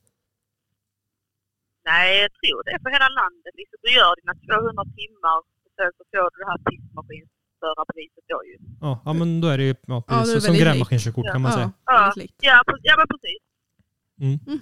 Nej, 1.85 2.21
jag 2.23 2.31
tror 2.31 2.63
det 2.65 2.71
är 2.71 2.79
för 2.79 2.91
hela 2.91 3.09
landet. 3.09 3.53
Liksom, 3.61 3.77
du 3.83 3.91
gör 3.99 4.13
dina 4.21 4.35
200 4.35 4.85
timmar 4.85 5.37
och 5.39 5.47
sen 5.77 5.91
så 5.97 6.03
får 6.11 6.31
du 6.33 6.37
det 6.43 6.49
här 6.53 6.59
pistmaskinsförarbeviset 6.71 8.25
då 8.29 8.45
ju. 8.51 8.57
Ja, 8.81 9.03
ja 9.05 9.13
men 9.13 9.41
då 9.41 9.49
är 9.49 9.59
det 9.59 9.65
ju 9.65 9.75
ja, 9.87 10.05
Ja, 10.09 10.19
precis, 10.19 10.33
det 10.33 10.39
är 10.39 10.41
som 10.41 10.55
grävmaskinskörkort 10.65 11.27
kan 11.33 11.41
man 11.43 11.53
säga. 11.53 11.73
Ja. 11.87 12.13
Ja, 12.41 12.63
ja 12.83 12.95
men 12.99 13.07
precis. 13.13 13.41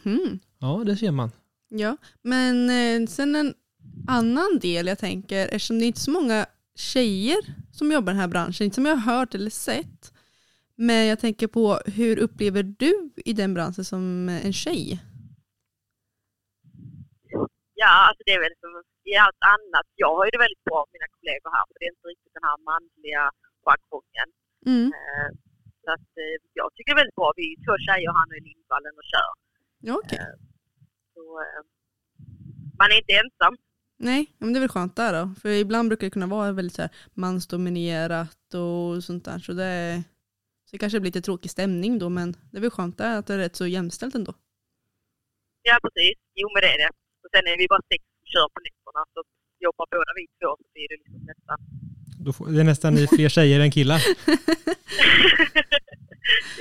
Mhm. 0.05 0.39
Ja, 0.59 0.83
det 0.87 0.97
ser 0.97 1.11
man. 1.11 1.31
Ja, 1.69 1.97
men 2.23 2.71
eh, 2.71 3.07
sen 3.07 3.35
en 3.35 3.55
annan 4.09 4.59
del 4.63 4.87
jag 4.87 4.99
tänker, 4.99 5.47
eftersom 5.47 5.79
det 5.79 5.85
är 5.85 5.87
inte 5.87 6.01
så 6.01 6.11
många 6.11 6.47
tjejer 6.75 7.39
som 7.73 7.93
jobbar 7.93 8.13
i 8.13 8.15
den 8.15 8.21
här 8.21 8.29
branschen, 8.29 8.65
inte 8.65 8.75
som 8.75 8.87
jag 8.87 8.97
har 8.97 9.13
hört 9.15 9.35
eller 9.35 9.51
sett, 9.51 10.13
men 10.75 11.07
jag 11.07 11.19
tänker 11.21 11.47
på 11.47 11.81
hur 11.87 12.19
upplever 12.19 12.63
du 12.63 13.11
i 13.17 13.33
den 13.33 13.55
branschen 13.55 13.85
som 13.85 14.29
en 14.29 14.53
tjej? 14.53 15.01
Ja, 17.75 17.93
alltså 18.09 18.23
det 18.27 18.33
är 18.33 18.41
väl 18.47 18.57
som 18.65 18.73
i 19.13 19.15
allt 19.25 19.43
annat. 19.55 19.87
Jag 20.03 20.13
har 20.17 20.25
ju 20.27 20.31
det 20.35 20.43
väldigt 20.47 20.65
bra 20.69 20.79
med 20.87 20.93
mina 20.97 21.09
kollegor 21.17 21.51
här 21.57 21.65
för 21.67 21.75
det 21.79 21.85
är 21.89 21.93
inte 21.97 22.09
riktigt 22.13 22.35
den 22.39 22.47
här 22.49 22.59
manliga 22.71 23.23
jargongen. 23.65 24.29
Mm. 24.71 24.87
Eh, 25.01 25.29
Så 25.83 25.89
att 25.97 26.11
eh, 26.25 26.37
jag 26.61 26.69
tycker 26.75 26.91
det 26.91 26.97
är 26.99 27.03
väldigt 27.03 27.21
bra. 27.21 27.29
Vi 27.41 27.45
är 27.53 27.57
två 27.67 27.75
tjejer, 27.87 28.11
han 28.21 28.31
är 28.33 28.39
i 28.41 28.45
Lindvallen 28.49 28.95
och 29.01 29.09
kör. 29.13 29.31
Ja. 29.89 29.97
Så 31.15 31.23
eh, 31.45 31.63
man 32.81 32.89
är 32.93 32.99
inte 33.03 33.15
ensam. 33.23 33.55
Nej, 34.03 34.33
men 34.39 34.53
det 34.53 34.59
är 34.59 34.61
väl 34.61 34.69
skönt 34.69 34.97
där 34.97 35.13
då. 35.13 35.35
För 35.41 35.49
ibland 35.49 35.89
brukar 35.89 36.07
det 36.07 36.11
kunna 36.11 36.27
vara 36.27 36.53
väldigt 36.53 36.75
så 36.75 36.83
här 36.83 36.91
mansdominerat 37.15 38.55
och 38.55 39.05
sånt 39.05 39.25
där. 39.25 39.39
Så 39.39 39.53
det, 39.53 40.03
så 40.65 40.71
det 40.73 40.79
kanske 40.79 41.01
blir 41.01 41.09
lite 41.09 41.23
tråkig 41.23 41.51
stämning 41.51 41.99
då, 41.99 42.09
men 42.09 42.37
det 42.51 42.57
är 42.57 42.61
väl 42.61 42.71
skönt 42.71 42.99
där 42.99 43.19
att 43.19 43.27
det 43.27 43.35
är 43.35 43.39
rätt 43.39 43.57
så 43.57 43.67
jämställt 43.67 44.15
ändå. 44.15 44.35
Ja, 45.63 45.79
precis. 45.83 46.15
Jo, 46.35 46.49
men 46.55 46.61
det 46.61 46.69
är 46.75 46.79
det. 46.79 46.91
Och 47.23 47.31
sen 47.35 47.47
är 47.53 47.59
vi 47.59 47.67
bara 47.69 47.83
sex 47.93 48.05
som 48.05 48.27
kör 48.33 48.49
på 48.55 48.61
nätterna. 48.67 49.05
Så 49.15 49.23
jobbar 49.59 49.87
båda 49.91 50.13
vi 50.17 50.27
två 50.27 50.57
så 50.59 50.65
blir 50.73 50.89
det 50.89 50.97
liksom 50.97 51.27
nästan... 51.27 51.59
Då 52.25 52.33
får, 52.33 52.47
det 52.47 52.61
är 52.61 52.65
nästan 52.65 52.95
ni 52.95 53.07
fler 53.07 53.29
tjejer 53.29 53.61
än 53.61 53.71
killar. 53.71 54.01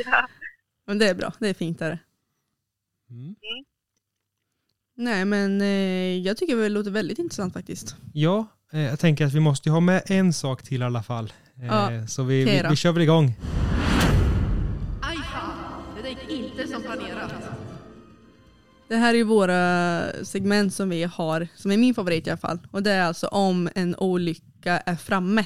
ja. 0.05 0.27
Men 0.85 0.99
det 0.99 1.09
är 1.09 1.15
bra, 1.15 1.33
det 1.39 1.47
är 1.47 1.53
fint 1.53 1.79
där. 1.79 1.99
Mm. 3.09 3.35
Nej, 4.99 5.25
men 5.25 5.61
eh, 5.61 6.17
jag 6.17 6.37
tycker 6.37 6.55
det 6.55 6.69
låter 6.69 6.91
väldigt 6.91 7.19
intressant 7.19 7.53
faktiskt. 7.53 7.95
Ja, 8.13 8.47
eh, 8.73 8.81
jag 8.81 8.99
tänker 8.99 9.25
att 9.25 9.33
vi 9.33 9.39
måste 9.39 9.69
ha 9.69 9.79
med 9.79 10.01
en 10.05 10.33
sak 10.33 10.63
till 10.63 10.81
i 10.81 10.85
alla 10.85 11.03
fall. 11.03 11.33
Eh, 11.61 11.65
Ja, 11.65 12.07
så 12.07 12.23
vi, 12.23 12.43
vi, 12.45 12.61
vi 12.69 12.75
kör 12.75 12.91
väl 12.91 13.01
igång. 13.03 13.33
Aj 15.01 15.17
fan, 15.17 15.83
det 16.03 16.09
gick 16.09 16.29
inte 16.29 16.67
som 16.67 16.81
planerat. 16.81 17.33
Det 18.87 18.95
här 18.95 19.13
är 19.15 19.23
våra 19.23 20.01
segment 20.25 20.73
som 20.73 20.89
vi 20.89 21.03
har, 21.03 21.47
som 21.55 21.71
är 21.71 21.77
min 21.77 21.93
favorit 21.93 22.27
i 22.27 22.29
alla 22.29 22.37
fall. 22.37 22.59
Och 22.71 22.83
det 22.83 22.91
är 22.91 23.01
alltså 23.03 23.27
om 23.27 23.69
en 23.75 23.95
olycka 23.95 24.77
är 24.79 24.95
framme. 24.95 25.45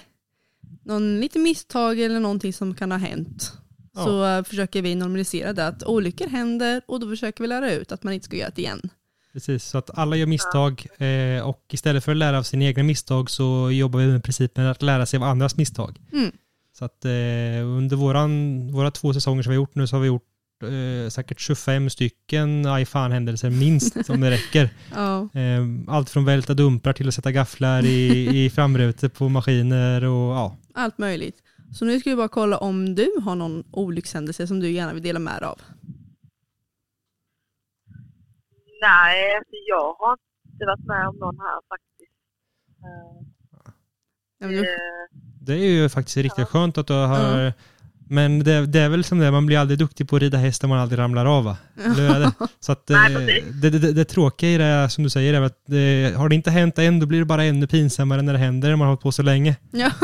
Någon 0.85 1.19
lite 1.19 1.39
misstag 1.39 1.99
eller 1.99 2.19
någonting 2.19 2.53
som 2.53 2.75
kan 2.75 2.91
ha 2.91 2.97
hänt. 2.97 3.53
Ja. 3.93 4.03
Så 4.05 4.25
eh, 4.25 4.43
försöker 4.43 4.81
vi 4.81 4.95
normalisera 4.95 5.53
det 5.53 5.67
att 5.67 5.83
olyckor 5.83 6.27
händer 6.27 6.81
och 6.87 6.99
då 6.99 7.09
försöker 7.09 7.43
vi 7.43 7.47
lära 7.47 7.71
ut 7.73 7.91
att 7.91 8.03
man 8.03 8.13
inte 8.13 8.25
ska 8.25 8.35
göra 8.37 8.51
det 8.55 8.61
igen. 8.61 8.89
Precis, 9.33 9.63
så 9.63 9.77
att 9.77 9.97
alla 9.97 10.15
gör 10.15 10.25
misstag 10.25 10.87
eh, 10.97 11.47
och 11.47 11.65
istället 11.71 12.03
för 12.03 12.11
att 12.11 12.17
lära 12.17 12.37
av 12.37 12.43
sina 12.43 12.65
egna 12.65 12.83
misstag 12.83 13.29
så 13.29 13.71
jobbar 13.71 13.99
vi 13.99 14.07
med 14.07 14.23
principen 14.23 14.65
att 14.65 14.81
lära 14.81 15.05
sig 15.05 15.17
av 15.17 15.23
andras 15.23 15.57
misstag. 15.57 15.99
Mm. 16.11 16.31
Så 16.77 16.85
att 16.85 17.05
eh, 17.05 17.11
under 17.65 17.95
våran, 17.95 18.71
våra 18.71 18.91
två 18.91 19.13
säsonger 19.13 19.43
som 19.43 19.49
vi 19.49 19.55
har 19.55 19.61
gjort 19.61 19.75
nu 19.75 19.87
så 19.87 19.95
har 19.95 20.01
vi 20.01 20.07
gjort 20.07 20.23
eh, 20.63 21.09
säkert 21.09 21.39
25 21.39 21.89
stycken 21.89 22.65
aj 22.65 22.85
fan 22.85 23.11
händelser 23.11 23.49
minst 23.49 24.09
om 24.09 24.21
det 24.21 24.31
räcker. 24.31 24.69
Eh, 25.33 25.65
allt 25.87 26.09
från 26.09 26.25
välta 26.25 26.53
dumprar 26.53 26.93
till 26.93 27.07
att 27.07 27.13
sätta 27.13 27.31
gafflar 27.31 27.85
i, 27.85 28.27
i 28.45 28.49
framrutor 28.49 29.09
på 29.09 29.29
maskiner 29.29 30.03
och 30.03 30.35
ja. 30.35 30.57
allt 30.73 30.97
möjligt. 30.97 31.35
Så 31.73 31.85
nu 31.85 31.99
ska 31.99 32.09
vi 32.09 32.15
bara 32.15 32.27
kolla 32.27 32.57
om 32.57 32.95
du 32.95 33.09
har 33.23 33.35
någon 33.35 33.63
olyckshändelse 33.71 34.47
som 34.47 34.59
du 34.59 34.71
gärna 34.71 34.93
vill 34.93 35.03
dela 35.03 35.19
med 35.19 35.41
dig 35.41 35.47
av. 35.47 35.61
Nej, 38.87 39.35
alltså 39.37 39.55
jag 39.73 39.93
har 40.01 40.17
inte 40.51 40.65
varit 40.65 40.85
med 40.85 41.07
om 41.07 41.15
någon 41.17 41.39
här 41.39 41.59
faktiskt. 41.71 42.15
Eh, 42.87 43.27
Ja, 44.39 44.47
men 44.47 44.55
du, 44.55 44.59
eh, 44.59 44.65
Det 45.41 45.53
är 45.53 45.57
ju 45.57 45.89
faktiskt 45.89 46.17
riktigt 46.17 46.39
Ja. 46.39 46.45
skönt 46.45 46.77
att 46.77 46.87
du 46.87 46.93
har 46.93 47.53
Men 48.09 48.43
det, 48.43 48.65
det 48.65 48.79
är 48.79 48.89
väl 48.89 49.03
som 49.03 49.19
det, 49.19 49.31
man 49.31 49.45
blir 49.45 49.57
aldrig 49.59 49.79
duktig 49.79 50.09
på 50.09 50.15
att 50.15 50.21
rida 50.21 50.37
häst 50.37 50.63
om 50.63 50.69
man 50.69 50.79
aldrig 50.79 50.99
ramlar 50.99 51.25
av 51.25 51.43
va? 51.43 51.57
Eller 51.85 51.95
hur 51.95 52.15
är 52.15 52.19
det? 52.19 52.31
Så 52.59 52.71
att 52.71 52.89
eh, 52.89 52.97
Nej, 52.97 53.15
precis. 53.15 53.61
det, 53.61 53.69
det, 53.69 53.79
det, 53.79 53.93
det 53.93 54.05
tråkiga 54.05 54.49
i 54.49 54.57
det 54.57 54.63
är, 54.63 54.87
som 54.87 55.03
du 55.03 55.09
säger 55.09 55.33
är 55.33 55.41
att 55.41 55.59
det, 55.65 56.13
har 56.17 56.29
det 56.29 56.35
inte 56.35 56.51
hänt 56.51 56.77
än 56.79 56.99
då 56.99 57.05
blir 57.05 57.19
det 57.19 57.25
bara 57.25 57.43
ännu 57.43 57.67
pinsammare 57.67 58.21
när 58.21 58.33
det 58.33 58.39
händer 58.39 58.69
när 58.69 58.75
man 58.75 58.85
har 58.87 58.91
hållit 58.93 59.03
på 59.03 59.11
så 59.11 59.23
länge. 59.23 59.55
ja. 59.71 59.91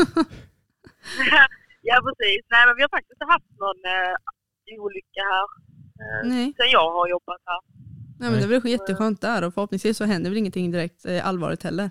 ja, 1.88 1.96
precis. 2.06 2.40
Nej, 2.52 2.62
men 2.66 2.74
vi 2.76 2.82
har 2.82 2.88
faktiskt 2.96 3.12
inte 3.12 3.24
haft 3.34 3.50
någon 3.64 3.80
eh, 3.94 4.82
olycka 4.84 5.22
här 5.32 5.46
eh, 6.02 6.28
Nej. 6.28 6.54
sen 6.56 6.68
jag 6.72 6.90
har 6.96 7.08
jobbat 7.08 7.40
här. 7.46 7.60
Nej, 8.20 8.30
men 8.30 8.38
det 8.38 8.44
är 8.46 8.60
väl 8.60 8.70
jätteskönt 8.76 9.20
där 9.20 9.44
och 9.44 9.54
förhoppningsvis 9.54 9.96
så 9.96 10.04
händer 10.04 10.30
väl 10.30 10.38
ingenting 10.38 10.70
direkt 10.70 11.06
eh, 11.06 11.26
allvarligt 11.28 11.62
heller. 11.62 11.90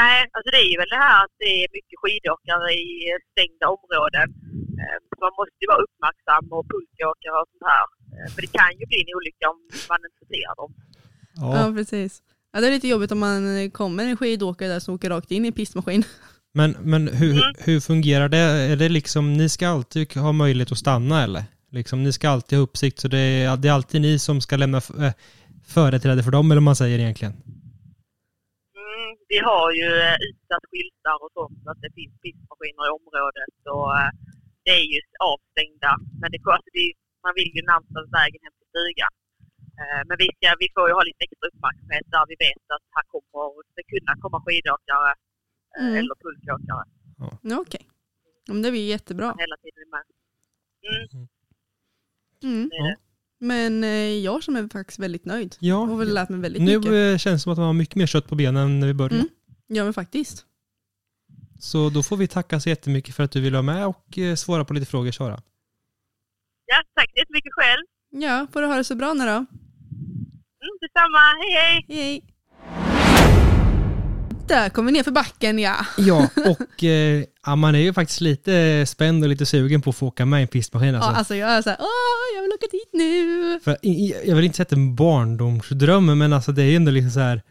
Nej, 0.00 0.18
alltså 0.34 0.48
det 0.54 0.60
är 0.64 0.70
ju 0.72 0.78
väl 0.82 0.88
det 0.96 1.02
här 1.06 1.18
att 1.24 1.34
det 1.44 1.50
är 1.62 1.66
mycket 1.78 1.96
skidåkare 2.02 2.68
i 2.72 2.88
stängda 3.32 3.66
områden. 3.76 4.28
Eh, 4.82 4.96
så 5.08 5.14
man 5.24 5.32
måste 5.40 5.58
ju 5.62 5.66
vara 5.72 5.82
uppmärksam 5.86 6.44
och 6.56 6.64
pulkåkare 6.72 7.36
och 7.42 7.48
sånt 7.52 7.66
här. 7.74 7.84
Eh, 8.16 8.28
för 8.34 8.40
det 8.44 8.50
kan 8.58 8.70
ju 8.80 8.84
bli 8.90 8.98
en 9.04 9.10
olycka 9.18 9.44
om 9.52 9.58
man 9.90 10.00
inte 10.08 10.22
ser 10.32 10.50
dem. 10.60 10.70
Ja, 11.42 11.48
Ja. 11.68 11.74
precis. 11.78 12.12
Ja, 12.52 12.60
det 12.60 12.66
är 12.66 12.70
lite 12.70 12.88
jobbigt 12.88 13.12
om 13.12 13.18
man 13.28 13.40
eh, 13.58 13.70
kommer 13.70 14.04
en 14.04 14.16
skidåkare 14.16 14.68
där 14.68 14.80
som 14.80 14.94
åker 14.94 15.10
rakt 15.10 15.30
in 15.30 15.44
i 15.44 15.48
en 15.48 15.54
pistmaskin. 15.60 16.02
Men, 16.54 16.76
men 16.80 17.08
hur, 17.08 17.32
Mm. 17.32 17.54
hur 17.58 17.80
fungerar 17.80 18.28
det? 18.28 18.38
Är 18.72 18.76
det 18.76 18.88
liksom, 18.88 19.32
ni 19.32 19.48
ska 19.48 19.68
alltid 19.68 20.16
ha 20.16 20.32
möjlighet 20.32 20.72
att 20.72 20.78
stanna 20.78 21.22
eller? 21.22 21.42
Liksom, 21.78 22.02
ni 22.02 22.12
ska 22.12 22.24
alltid 22.28 22.58
ha 22.58 22.62
uppsikt 22.68 22.98
så 23.02 23.08
det 23.08 23.18
är, 23.18 23.56
det 23.56 23.68
är 23.68 23.72
alltid 23.78 24.00
ni 24.00 24.12
som 24.26 24.36
ska 24.40 24.56
lämna 24.56 24.78
äh, 25.06 25.12
företräde 25.76 26.22
för 26.26 26.32
dem 26.36 26.46
eller 26.50 26.60
vad 26.62 26.70
man 26.72 26.80
säger 26.82 26.98
egentligen? 26.98 27.34
Mm, 28.82 29.10
vi 29.32 29.38
har 29.50 29.66
ju 29.80 29.88
eh, 30.08 30.16
utsatt 30.28 30.64
skyltar 30.70 31.16
och 31.24 31.32
sånt 31.38 31.56
så 31.64 31.68
att 31.72 31.80
det 31.84 31.92
finns 31.98 32.14
pistmaskiner 32.24 32.84
i 32.88 32.92
området 32.98 33.54
och 33.76 33.88
eh, 34.00 34.10
det 34.64 34.72
är 34.80 34.86
ju 34.92 34.98
avstängda. 35.32 35.92
Men 36.20 36.28
det, 36.32 36.38
alltså 36.56 36.70
det, 36.78 36.86
man 37.26 37.32
vill 37.38 37.50
ju 37.58 37.62
närmast 37.70 38.10
vägen 38.18 38.40
hem 38.46 38.54
till 38.58 38.68
stugan. 38.74 39.12
Eh, 39.80 40.00
Men 40.08 40.16
vi, 40.22 40.26
ska, 40.36 40.46
vi 40.64 40.68
får 40.74 40.84
ju 40.88 40.94
ha 40.98 41.02
lite 41.10 41.22
extra 41.26 41.44
uppmärksamhet 41.50 42.06
där 42.14 42.24
vi 42.30 42.36
vet 42.46 42.64
att 42.74 42.84
här 42.96 43.04
kommer 43.12 43.50
det 43.76 43.84
kunna 43.92 44.12
komma 44.22 44.38
skidåkare 44.44 45.10
eh, 45.12 45.20
Mm. 45.80 45.94
eller 46.00 46.14
pulkåkare 46.24 46.84
Ja, 47.50 47.56
Okej. 47.64 47.84
Ja, 48.46 48.50
men 48.54 48.62
det 48.64 48.70
blir 48.74 48.86
jättebra. 48.96 49.28
hela 49.44 49.56
tiden 49.64 49.86
med. 49.94 50.04
Mm, 50.90 51.28
Mm. 52.42 52.68
det. 52.68 52.96
Men 53.40 53.84
eh, 53.84 53.90
jag 54.18 54.42
som 54.42 54.56
är 54.56 54.68
faktiskt 54.68 54.98
väldigt 54.98 55.24
nöjd. 55.24 55.56
Jag 55.58 55.76
har 55.76 55.88
Ja, 55.88 55.94
väl 55.96 56.14
lärt 56.14 56.28
mig 56.28 56.40
väldigt 56.40 56.62
nu 56.62 56.78
mycket. 56.78 56.92
eh, 56.92 57.18
känns 57.18 57.22
det 57.24 57.38
som 57.38 57.52
att 57.52 57.58
man 57.58 57.66
har 57.66 57.72
mycket 57.72 57.94
mer 57.96 58.06
kött 58.06 58.28
på 58.28 58.34
benen 58.34 58.80
när 58.80 58.86
vi 58.86 58.94
började. 58.94 59.14
Mm. 59.14 59.28
Ja 59.66 59.84
men 59.84 59.92
faktiskt. 59.94 60.44
Så 61.60 61.90
då 61.90 62.02
får 62.02 62.16
vi 62.16 62.28
tacka 62.28 62.60
så 62.60 62.68
jättemycket 62.68 63.14
för 63.14 63.22
att 63.22 63.30
du 63.32 63.40
ville 63.40 63.52
vara 63.56 63.62
med 63.62 63.86
och 63.86 64.18
eh, 64.18 64.34
svara 64.34 64.64
på 64.64 64.74
lite 64.74 64.86
frågor 64.86 65.10
Sara. 65.10 65.42
Ja, 66.66 66.76
tack 66.96 67.10
så 67.10 67.18
jättemycket 67.20 67.52
själv. 67.52 67.82
Ja, 68.24 68.46
får 68.52 68.60
du 68.60 68.66
ha 68.66 68.76
det 68.76 68.84
så 68.84 68.94
bra 68.94 69.14
nu 69.14 69.24
då. 69.24 69.30
Mm, 69.30 69.46
detsamma, 70.80 71.18
hej 71.40 71.52
hej! 71.54 71.84
Hej 71.88 72.02
hej. 72.02 72.24
Där 74.48 74.68
kom 74.68 74.86
vi 74.86 74.92
ner 74.92 75.02
för 75.02 75.10
backen 75.10 75.58
ja. 75.58 75.76
Ja, 75.98 76.28
och 76.46 76.84
eh, 76.84 77.24
ja, 77.46 77.56
man 77.56 77.74
är 77.74 77.78
ju 77.78 77.92
faktiskt 77.92 78.20
lite 78.20 78.84
spänd 78.86 79.22
och 79.24 79.28
lite 79.30 79.46
sugen 79.46 79.82
på 79.82 79.90
att 79.90 79.96
få 79.96 80.06
åka 80.06 80.26
med 80.26 80.38
i 80.38 80.42
en 80.42 80.48
pistmaskin. 80.48 80.94
Alltså. 80.94 81.10
Ja, 81.10 81.16
alltså 81.16 81.34
jag 81.34 81.50
är 81.50 81.62
såhär, 81.62 81.78
åh 81.80 81.86
vill 82.52 82.58
åka 82.58 82.66
dit 82.72 82.90
nu. 82.92 83.60
För, 83.64 83.76
jag 84.28 84.36
vill 84.36 84.44
inte 84.44 84.56
säga 84.56 84.62
att 84.62 84.68
det 84.68 84.74
är 84.76 84.78
en 84.78 84.94
barndomsdröm, 84.96 86.18
men 86.18 86.32
alltså 86.32 86.52
det 86.52 86.62
är 86.62 86.66
ju 86.66 86.76
ändå 86.76 86.90
liksom 86.90 87.10
så 87.10 87.20
här, 87.20 87.42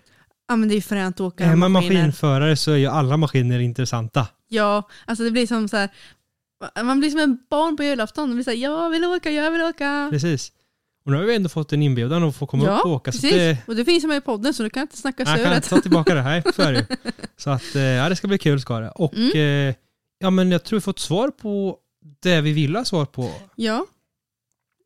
Ja 0.47 0.55
men 0.55 0.69
det 0.69 0.75
är 0.75 0.81
fränt 0.81 1.15
att 1.15 1.21
åka 1.21 1.43
är 1.45 1.55
man 1.55 1.71
maskiner. 1.71 1.93
maskinförare 1.95 2.55
så 2.55 2.71
är 2.71 2.75
ju 2.77 2.87
alla 2.87 3.17
maskiner 3.17 3.59
intressanta. 3.59 4.27
Ja, 4.47 4.89
alltså 5.05 5.23
det 5.23 5.31
blir 5.31 5.47
som 5.47 5.67
så 5.69 5.77
här. 5.77 5.89
Man 6.83 6.99
blir 6.99 7.09
som 7.09 7.19
en 7.19 7.37
barn 7.49 7.77
på 7.77 7.83
julafton. 7.83 8.29
Man 8.29 8.43
blir 8.43 8.53
jag 8.55 8.89
vill 8.89 9.05
åka, 9.05 9.31
jag 9.31 9.51
vill 9.51 9.61
åka. 9.61 10.07
Precis. 10.11 10.51
Och 11.05 11.11
nu 11.11 11.17
har 11.17 11.23
vi 11.23 11.35
ändå 11.35 11.49
fått 11.49 11.73
en 11.73 11.81
inbjudan 11.83 12.23
att 12.23 12.35
få 12.35 12.45
komma 12.47 12.77
upp 12.79 12.85
och 12.85 12.91
åka. 12.91 13.11
precis. 13.11 13.29
Så 13.31 13.35
det, 13.37 13.57
Och 13.67 13.75
det 13.75 13.85
finns 13.85 14.03
ju 14.03 14.07
med 14.07 14.17
i 14.17 14.21
podden 14.21 14.53
så 14.53 14.63
du 14.63 14.69
kan 14.69 14.81
inte 14.81 14.97
snacka 14.97 15.23
jag 15.23 15.27
kan 15.27 15.37
söret. 15.37 15.55
inte 15.55 15.69
ta 15.69 15.81
tillbaka 15.81 16.13
det 16.15 16.21
här, 16.21 16.43
så 16.55 16.61
är 16.61 16.71
det 16.73 16.79
ju. 16.79 17.11
Så 17.37 17.49
att, 17.49 17.75
eh, 17.75 17.81
ja 17.81 18.09
det 18.09 18.15
ska 18.15 18.27
bli 18.27 18.37
kul 18.37 18.59
ska 18.61 18.79
det. 18.79 18.89
Och 18.89 19.13
Mm. 19.15 19.69
eh, 19.69 19.75
ja 20.19 20.29
men 20.29 20.51
jag 20.51 20.63
tror 20.63 20.77
vi 20.77 20.81
fått 20.81 20.99
svar 20.99 21.29
på 21.29 21.77
det 22.23 22.41
vi 22.41 22.51
vill 22.51 22.75
ha 22.75 22.85
svar 22.85 23.05
på. 23.05 23.31
Ja. 23.55 23.85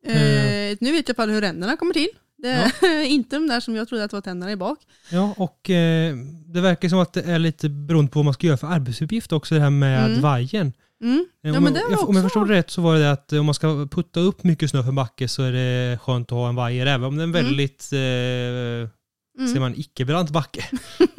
Eh. 0.06 0.70
Eh, 0.70 0.76
nu 0.80 0.92
vet 0.92 1.08
jag 1.08 1.16
fall 1.16 1.30
hur 1.30 1.40
ränderna 1.40 1.76
kommer 1.76 1.94
till. 1.94 2.08
Det 2.38 2.48
är 2.48 3.02
inte 3.04 3.36
de 3.36 3.46
där 3.48 3.60
som 3.60 3.76
jag 3.76 3.88
trodde 3.88 4.04
att 4.04 4.12
var 4.12 4.20
tänderna 4.20 4.52
i 4.52 4.56
bak. 4.56 4.78
Ja, 5.10 5.34
och 5.36 5.70
eh, 5.70 6.16
det 6.46 6.60
verkar 6.60 6.88
som 6.88 6.98
att 6.98 7.12
det 7.12 7.22
är 7.22 7.38
lite 7.38 7.68
beroende 7.68 8.10
på 8.10 8.18
vad 8.18 8.24
man 8.24 8.34
ska 8.34 8.46
göra 8.46 8.56
för 8.56 8.66
arbetsuppgift 8.66 9.32
också 9.32 9.54
det 9.54 9.60
här 9.60 9.70
med 9.70 10.06
Mm. 10.06 10.20
vajern. 10.20 10.72
Mm. 11.02 11.26
Eh, 11.44 11.50
Ja 11.50 11.56
om, 11.58 11.64
men 11.64 11.72
det 11.72 11.80
jag, 11.80 11.92
också... 11.92 12.06
om 12.06 12.16
jag 12.16 12.24
förstod 12.24 12.48
det 12.48 12.54
rätt 12.54 12.70
så 12.70 12.82
var 12.82 12.94
det 12.94 13.00
det 13.00 13.10
att 13.12 13.32
om 13.32 13.46
man 13.46 13.54
ska 13.54 13.88
putta 13.90 14.20
upp 14.20 14.44
mycket 14.44 14.70
snö 14.70 14.82
för 14.82 14.88
en 14.88 14.94
backe 14.94 15.28
så 15.28 15.42
är 15.42 15.52
det 15.52 15.98
skönt 15.98 16.32
att 16.32 16.38
ha 16.38 16.48
en 16.48 16.54
vajer 16.54 16.86
även 16.86 17.04
om 17.04 17.16
det 17.16 17.22
är 17.22 17.24
en 17.24 17.34
Mm. 17.34 17.44
väldigt, 17.44 17.92
eh, 17.92 18.90
Mm. 19.38 19.52
ser 19.52 19.60
man, 19.60 19.74
icke-brant 19.76 20.30
backe. 20.30 20.64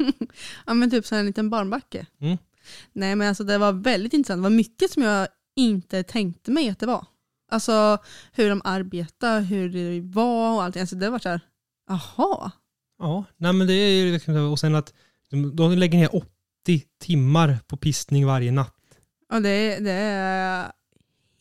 ja 0.66 0.74
men 0.74 0.90
typ 0.90 1.06
så 1.06 1.14
här 1.14 1.20
en 1.20 1.26
liten 1.26 1.50
barnbacke. 1.50 2.06
Mm. 2.20 2.38
Nej 2.92 3.16
men 3.16 3.28
alltså 3.28 3.44
det 3.44 3.58
var 3.58 3.72
väldigt 3.72 4.12
intressant. 4.12 4.38
Det 4.38 4.42
var 4.42 4.50
mycket 4.50 4.90
som 4.90 5.02
jag 5.02 5.28
inte 5.56 6.02
tänkte 6.02 6.50
mig 6.50 6.68
att 6.68 6.78
det 6.78 6.86
var. 6.86 7.06
Alltså 7.48 7.98
hur 8.32 8.48
de 8.48 8.62
arbetar, 8.64 9.40
hur 9.40 9.68
det 9.68 10.00
var 10.00 10.54
och 10.54 10.62
allting. 10.62 10.80
Alltså 10.80 10.96
det 10.96 11.10
var 11.10 11.18
så 11.18 11.28
här, 11.28 11.40
jaha. 11.88 12.50
Ja, 12.98 13.24
nej 13.36 13.52
men 13.52 13.66
det 13.66 13.72
är 13.72 13.90
ju 14.04 14.12
liksom, 14.12 14.36
och 14.52 14.58
sen 14.58 14.74
att 14.74 14.94
de, 15.30 15.72
lägger 15.78 15.98
ner 15.98 16.16
80 16.16 16.28
timmar 17.00 17.58
på 17.66 17.76
pistning 17.76 18.26
varje 18.26 18.52
natt. 18.52 18.74
Och 19.32 19.42
det, 19.42 19.78
det 19.78 19.92
är 19.92 20.72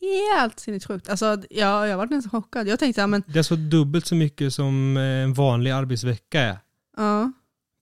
helt 0.02 0.60
sinnessjukt. 0.60 1.10
Alltså 1.10 1.38
jag, 1.50 1.88
jag 1.88 1.98
var 1.98 2.08
nästan 2.08 2.42
chockad. 2.42 2.68
Jag 2.68 2.80
tänkte, 2.80 3.02
ja 3.02 3.08
men 3.08 3.24
Det 3.28 3.40
är 3.40 3.44
så 3.44 3.56
dubbelt 3.56 4.06
så 4.06 4.16
mycket 4.16 4.54
som 4.54 4.98
en 4.98 5.34
vanlig 5.34 5.72
arbetsvecka 5.72 6.42
är. 6.42 6.58
ja, 6.98 7.32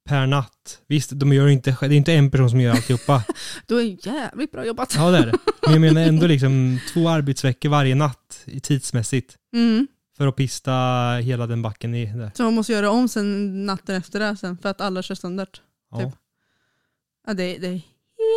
Per 0.06 0.28
natt. 0.28 0.82
Visst, 0.88 1.10
de 1.14 1.34
gör 1.34 1.48
inte, 1.48 1.78
det 1.82 1.86
är 1.86 1.92
inte 1.92 2.14
en 2.14 2.32
person 2.32 2.50
som 2.50 2.62
gör 2.62 2.72
alltihopa. 2.74 3.24
då 3.68 3.78
är 3.82 4.08
jävligt 4.08 4.52
bra 4.52 4.66
jobbat. 4.66 4.94
Ja, 4.98 5.12
det 5.12 5.18
är 5.18 5.26
det. 5.26 5.38
Men 5.62 5.72
jag 5.72 5.82
menar 5.82 6.02
ändå 6.02 6.28
liksom 6.28 6.80
två 6.94 7.10
arbetsveckor 7.10 7.70
varje 7.70 7.96
natt 7.96 8.46
tidsmässigt 8.62 9.38
Mm. 9.54 9.88
för 10.18 10.28
att 10.28 10.36
pista 10.36 10.72
hela 11.24 11.48
den 11.48 11.62
backen 11.62 11.96
i 11.96 12.06
där. 12.06 12.32
Så 12.36 12.44
man 12.44 12.54
måste 12.54 12.74
göra 12.74 12.90
om 12.92 13.08
sen 13.08 13.66
natten 13.66 13.96
efter 13.96 14.20
det 14.20 14.38
sen 14.38 14.58
för 14.58 14.70
att 14.70 14.82
alla 14.82 15.02
kör 15.02 15.16
sönder. 15.16 15.48
Ja. 15.92 16.00
Typ. 16.00 16.10
Ja, 17.28 17.34
det, 17.34 17.58
det 17.58 17.68
är 17.68 17.82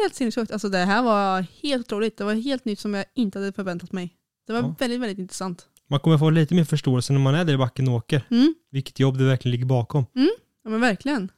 helt 0.02 0.14
sinnessjukt. 0.14 0.52
Alltså 0.52 0.68
det 0.68 0.78
här 0.78 1.02
var 1.02 1.46
helt 1.62 1.86
otroligt. 1.86 2.16
Det 2.16 2.24
var 2.24 2.34
helt 2.34 2.64
nytt 2.64 2.80
som 2.80 2.94
jag 2.94 3.04
inte 3.14 3.38
hade 3.38 3.52
förväntat 3.52 3.92
mig. 3.92 4.14
Det 4.46 4.52
var 4.52 4.60
Ja. 4.60 4.74
väldigt, 4.78 5.00
väldigt 5.00 5.18
intressant. 5.18 5.66
Man 5.90 6.00
kommer 6.00 6.18
få 6.18 6.30
lite 6.30 6.54
mer 6.54 6.64
förståelse 6.64 7.12
när 7.12 7.20
man 7.20 7.34
är 7.34 7.44
där 7.44 7.54
i 7.54 7.56
backen 7.56 7.88
och 7.88 7.94
åker. 7.94 8.22
Mm. 8.30 8.54
Vilket 8.70 9.00
jobb 9.00 9.18
det 9.18 9.24
verkligen 9.24 9.52
ligger 9.52 9.66
bakom. 9.66 10.06
Ja 10.64 10.70
men 10.70 10.80
verkligen. 10.80 11.28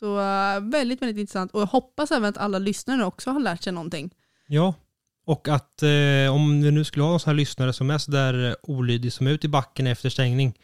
Så 0.00 0.16
uh, 0.18 0.70
väldigt, 0.70 1.02
väldigt 1.02 1.18
intressant. 1.18 1.52
Och 1.52 1.60
jag 1.60 1.66
hoppas 1.66 2.10
även 2.10 2.28
att 2.28 2.38
alla 2.38 2.58
lyssnare 2.58 3.04
också 3.04 3.30
har 3.30 3.40
lärt 3.40 3.62
sig 3.62 3.72
någonting. 3.72 4.10
Ja, 4.48 4.74
och 5.26 5.48
att 5.48 5.82
eh, 5.82 6.34
om 6.34 6.62
vi 6.62 6.70
nu 6.70 6.84
skulle 6.84 7.02
ha 7.02 7.10
någon 7.10 7.20
sån 7.20 7.30
här 7.30 7.36
lyssnare 7.36 7.72
som 7.72 7.90
är 7.90 7.98
sådär 7.98 8.48
eh, 8.48 8.54
olydig 8.62 9.12
som 9.12 9.26
är 9.26 9.30
ute 9.30 9.46
i 9.46 9.50
backen 9.50 9.86
efter 9.86 10.08
stängning 10.10 10.54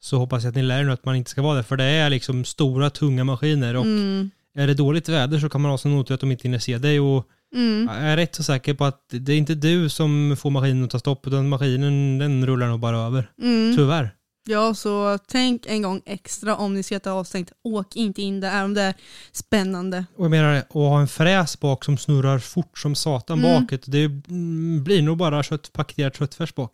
så 0.00 0.18
hoppas 0.18 0.42
jag 0.44 0.48
att 0.50 0.56
ni 0.56 0.62
lär 0.62 0.80
er 0.80 0.84
nu 0.84 0.92
att 0.92 1.04
man 1.04 1.16
inte 1.16 1.30
ska 1.30 1.42
vara 1.42 1.54
där 1.56 1.62
för 1.62 1.76
det 1.76 1.84
är 1.84 2.10
liksom 2.10 2.44
stora 2.44 2.90
tunga 2.90 3.24
maskiner 3.24 3.76
och 3.76 3.84
Mm. 3.84 4.30
är 4.54 4.66
det 4.66 4.74
dåligt 4.74 5.08
väder 5.08 5.38
så 5.38 5.48
kan 5.48 5.60
man 5.60 5.70
ha 5.70 5.78
sån 5.78 5.94
otur 5.98 6.14
att 6.14 6.20
de 6.20 6.30
inte 6.32 6.42
hinner 6.42 6.58
se 6.58 6.78
dig 6.78 7.00
och 7.00 7.28
Mm. 7.54 7.88
jag 7.92 8.02
är 8.10 8.16
rätt 8.16 8.34
så 8.34 8.42
säker 8.42 8.74
på 8.74 8.84
att 8.84 9.00
det 9.10 9.32
är 9.32 9.36
inte 9.38 9.54
du 9.54 9.88
som 9.88 10.36
får 10.38 10.50
maskinen 10.50 10.84
att 10.84 10.90
ta 10.90 10.98
stopp 10.98 11.26
utan 11.26 11.48
maskinen 11.48 12.18
den 12.18 12.46
rullar 12.46 12.68
nog 12.68 12.80
bara 12.80 12.98
över. 12.98 13.30
Mm. 13.42 13.76
Tyvärr. 13.76 14.14
Ja, 14.46 14.74
så 14.74 15.18
tänk 15.26 15.66
en 15.66 15.82
gång 15.82 16.02
extra 16.06 16.56
om 16.56 16.74
ni 16.74 16.82
det 16.82 17.06
är 17.06 17.10
avstängt. 17.10 17.52
Åk 17.62 17.96
inte 17.96 18.22
in 18.22 18.40
där, 18.40 18.48
även 18.48 18.64
om 18.64 18.74
det 18.74 18.82
är 18.82 18.94
spännande. 19.32 20.04
Och 20.16 20.24
jag 20.24 20.30
menar, 20.30 20.54
att 20.54 20.72
ha 20.72 21.00
en 21.00 21.08
fräs 21.08 21.60
bak 21.60 21.84
som 21.84 21.98
snurrar 21.98 22.38
fort 22.38 22.78
som 22.78 22.94
satan 22.94 23.44
Mm. 23.44 23.62
bakåt, 23.62 23.82
det 23.86 24.04
mm, 24.04 24.84
blir 24.84 25.02
nog 25.02 25.16
bara 25.16 25.42
kött, 25.42 25.72
paketerat 25.72 26.16
köttfärs 26.16 26.54
bak. 26.54 26.72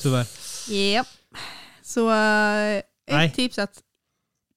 Tyvärr. 0.00 0.26
Japp. 0.70 1.06
Så 1.82 2.10
uh, 2.10 2.76
ett 2.76 2.84
Nej. 3.10 3.30
tips 3.30 3.58
är 3.58 3.62
att 3.62 3.82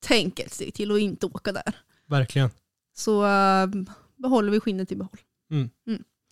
tänk 0.06 0.40
ett 0.40 0.54
steg 0.54 0.74
till 0.74 0.92
och 0.92 1.00
inte 1.00 1.26
åka 1.26 1.52
där. 1.52 1.76
Verkligen. 2.08 2.50
Så 2.96 3.24
uh, 3.24 3.86
behåller 4.18 4.52
vi 4.52 4.60
skinnet 4.60 4.92
i 4.92 4.96
behåll. 4.96 5.20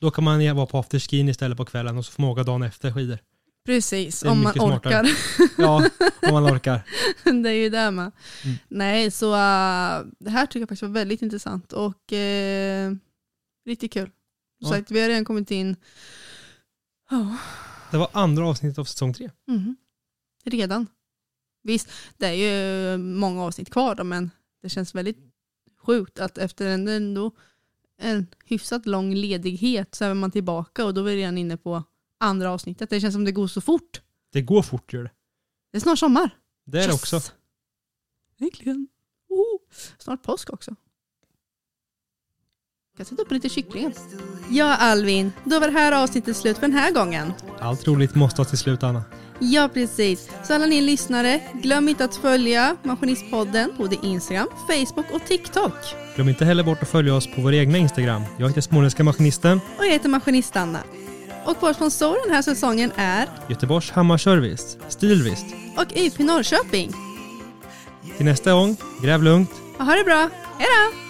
Då 0.01 0.11
kan 0.11 0.23
man 0.23 0.55
vara 0.55 0.65
på 0.65 0.79
afterskin 0.79 1.29
istället 1.29 1.57
på 1.57 1.65
kvällen 1.65 1.97
och 1.97 2.05
så 2.05 2.11
får 2.11 2.23
man 2.23 2.31
åka 2.31 2.43
dagen 2.43 2.63
efter 2.63 2.91
skidor. 2.93 3.19
Precis, 3.65 4.23
om 4.23 4.43
man 4.43 4.53
orkar. 4.59 5.09
Ja, 5.57 5.89
om 6.21 6.33
man 6.33 6.45
orkar. 6.55 6.81
det 7.23 7.49
är 7.49 7.53
ju 7.53 7.69
det 7.69 7.91
med. 7.91 8.11
Mm. 8.43 8.57
Nej, 8.67 9.11
så 9.11 9.31
uh, 9.31 10.05
det 10.19 10.29
här 10.29 10.45
tycker 10.45 10.59
jag 10.59 10.69
faktiskt 10.69 10.81
var 10.81 10.89
väldigt 10.89 11.21
intressant 11.21 11.73
och 11.73 12.11
uh, 12.11 12.95
riktigt 13.65 13.93
kul. 13.93 14.09
Ja. 14.57 14.67
Så 14.67 14.73
sagt, 14.73 14.91
vi 14.91 15.01
har 15.01 15.07
redan 15.07 15.25
kommit 15.25 15.51
in 15.51 15.75
Ja, 17.09 17.37
Det 17.91 17.97
var 17.97 18.09
andra 18.13 18.47
avsnittet 18.47 18.79
av 18.79 18.85
säsong 18.85 19.13
tre. 19.13 19.29
mhm. 19.47 19.75
redan. 20.45 20.87
Visst, 21.63 21.89
det 22.17 22.25
är 22.27 22.33
ju 22.33 22.97
många 22.97 23.43
avsnitt 23.43 23.69
kvar 23.69 23.95
då, 23.95 24.03
men 24.03 24.31
det 24.61 24.69
känns 24.69 24.95
väldigt 24.95 25.17
sjukt 25.85 26.19
att 26.19 26.37
efter 26.37 26.67
en, 26.67 26.87
ändå 26.87 27.31
en 27.97 28.27
hyfsat 28.45 28.85
lång 28.85 29.13
ledighet 29.15 29.95
så 29.95 30.05
är 30.05 30.13
man 30.13 30.31
tillbaka 30.31 30.85
och 30.85 30.93
då 30.93 31.01
är 31.01 31.05
vi 31.05 31.15
redan 31.15 31.37
inne 31.37 31.57
på 31.57 31.83
andra 32.21 32.51
avsnittet. 32.51 32.89
Det 32.89 32.99
känns 33.01 33.13
som 33.13 33.25
det 33.25 33.31
går 33.31 33.47
så 33.47 33.61
fort. 33.61 34.01
Det 34.33 34.41
går 34.41 34.61
fort 34.61 34.93
gör 34.93 35.03
det. 35.03 35.11
Det 35.71 35.77
är 35.77 35.81
snart 35.81 35.99
sommar. 35.99 36.29
Det 36.65 36.77
är 36.77 36.81
det 36.81 36.87
Yes! 36.93 36.95
också. 37.01 37.21
Äntligen. 38.39 38.87
Oh, 39.29 39.59
snart 39.97 40.23
påsk 40.23 40.49
också. 40.53 40.71
Jag 42.91 42.97
kan 42.97 43.05
sätta 43.05 43.21
upp 43.21 43.31
lite 43.31 43.49
kyckling. 43.49 43.93
Ja 44.49 44.75
Alvin, 44.75 45.31
då 45.43 45.59
var 45.59 45.67
det 45.67 45.73
här 45.73 46.03
avsnittet 46.03 46.37
slut 46.37 46.57
för 46.57 46.61
den 46.67 46.77
här 46.77 46.91
gången. 46.91 47.33
Allt 47.59 47.87
roligt 47.87 48.15
måste 48.15 48.41
ha 48.41 48.45
till 48.45 48.57
slut 48.57 48.83
Anna. 48.83 49.03
Ja 49.39 49.69
precis. 49.73 50.29
Så 50.43 50.53
alla 50.53 50.65
ni 50.65 50.81
lyssnare, 50.81 51.41
glöm 51.63 51.89
inte 51.89 52.05
att 52.05 52.15
följa 52.15 52.77
Maskinistpodden 52.83 53.69
på 53.77 53.83
både 53.83 53.95
Instagram, 54.03 54.47
Facebook 54.67 55.11
och 55.13 55.25
TikTok. 55.27 55.73
Glöm 56.15 56.29
inte 56.29 56.45
heller 56.45 56.63
bort 56.63 56.81
att 56.83 56.89
följa 56.89 57.15
oss 57.15 57.27
på 57.35 57.41
vår 57.41 57.53
egna 57.53 57.77
Instagram. 57.77 58.21
Jag 58.39 58.47
heter 58.47 58.61
Småländska 58.61 59.03
Maskinisten, 59.03 59.59
Och 59.77 59.85
jag 59.85 59.91
heter 59.91 60.09
Maskinist-Anna. 60.09 60.79
Och 61.45 61.57
vår 61.59 61.73
sponsor 61.73 62.17
den 62.25 62.35
här 62.35 62.41
säsongen 62.41 62.91
är 62.95 63.27
Göteborgs 63.47 63.91
Hammarservice, 63.91 64.77
Stilvist. 64.89 65.45
och 65.77 65.97
UP 65.97 66.19
Norrköping. 66.19 66.91
Till 68.17 68.25
nästa 68.25 68.53
gång, 68.53 68.77
gräv 69.01 69.23
lugnt. 69.23 69.51
Och 69.77 69.85
ha 69.85 69.95
det 69.95 70.03
bra. 70.03 70.29
Hej 70.57 70.67
då! 70.91 71.00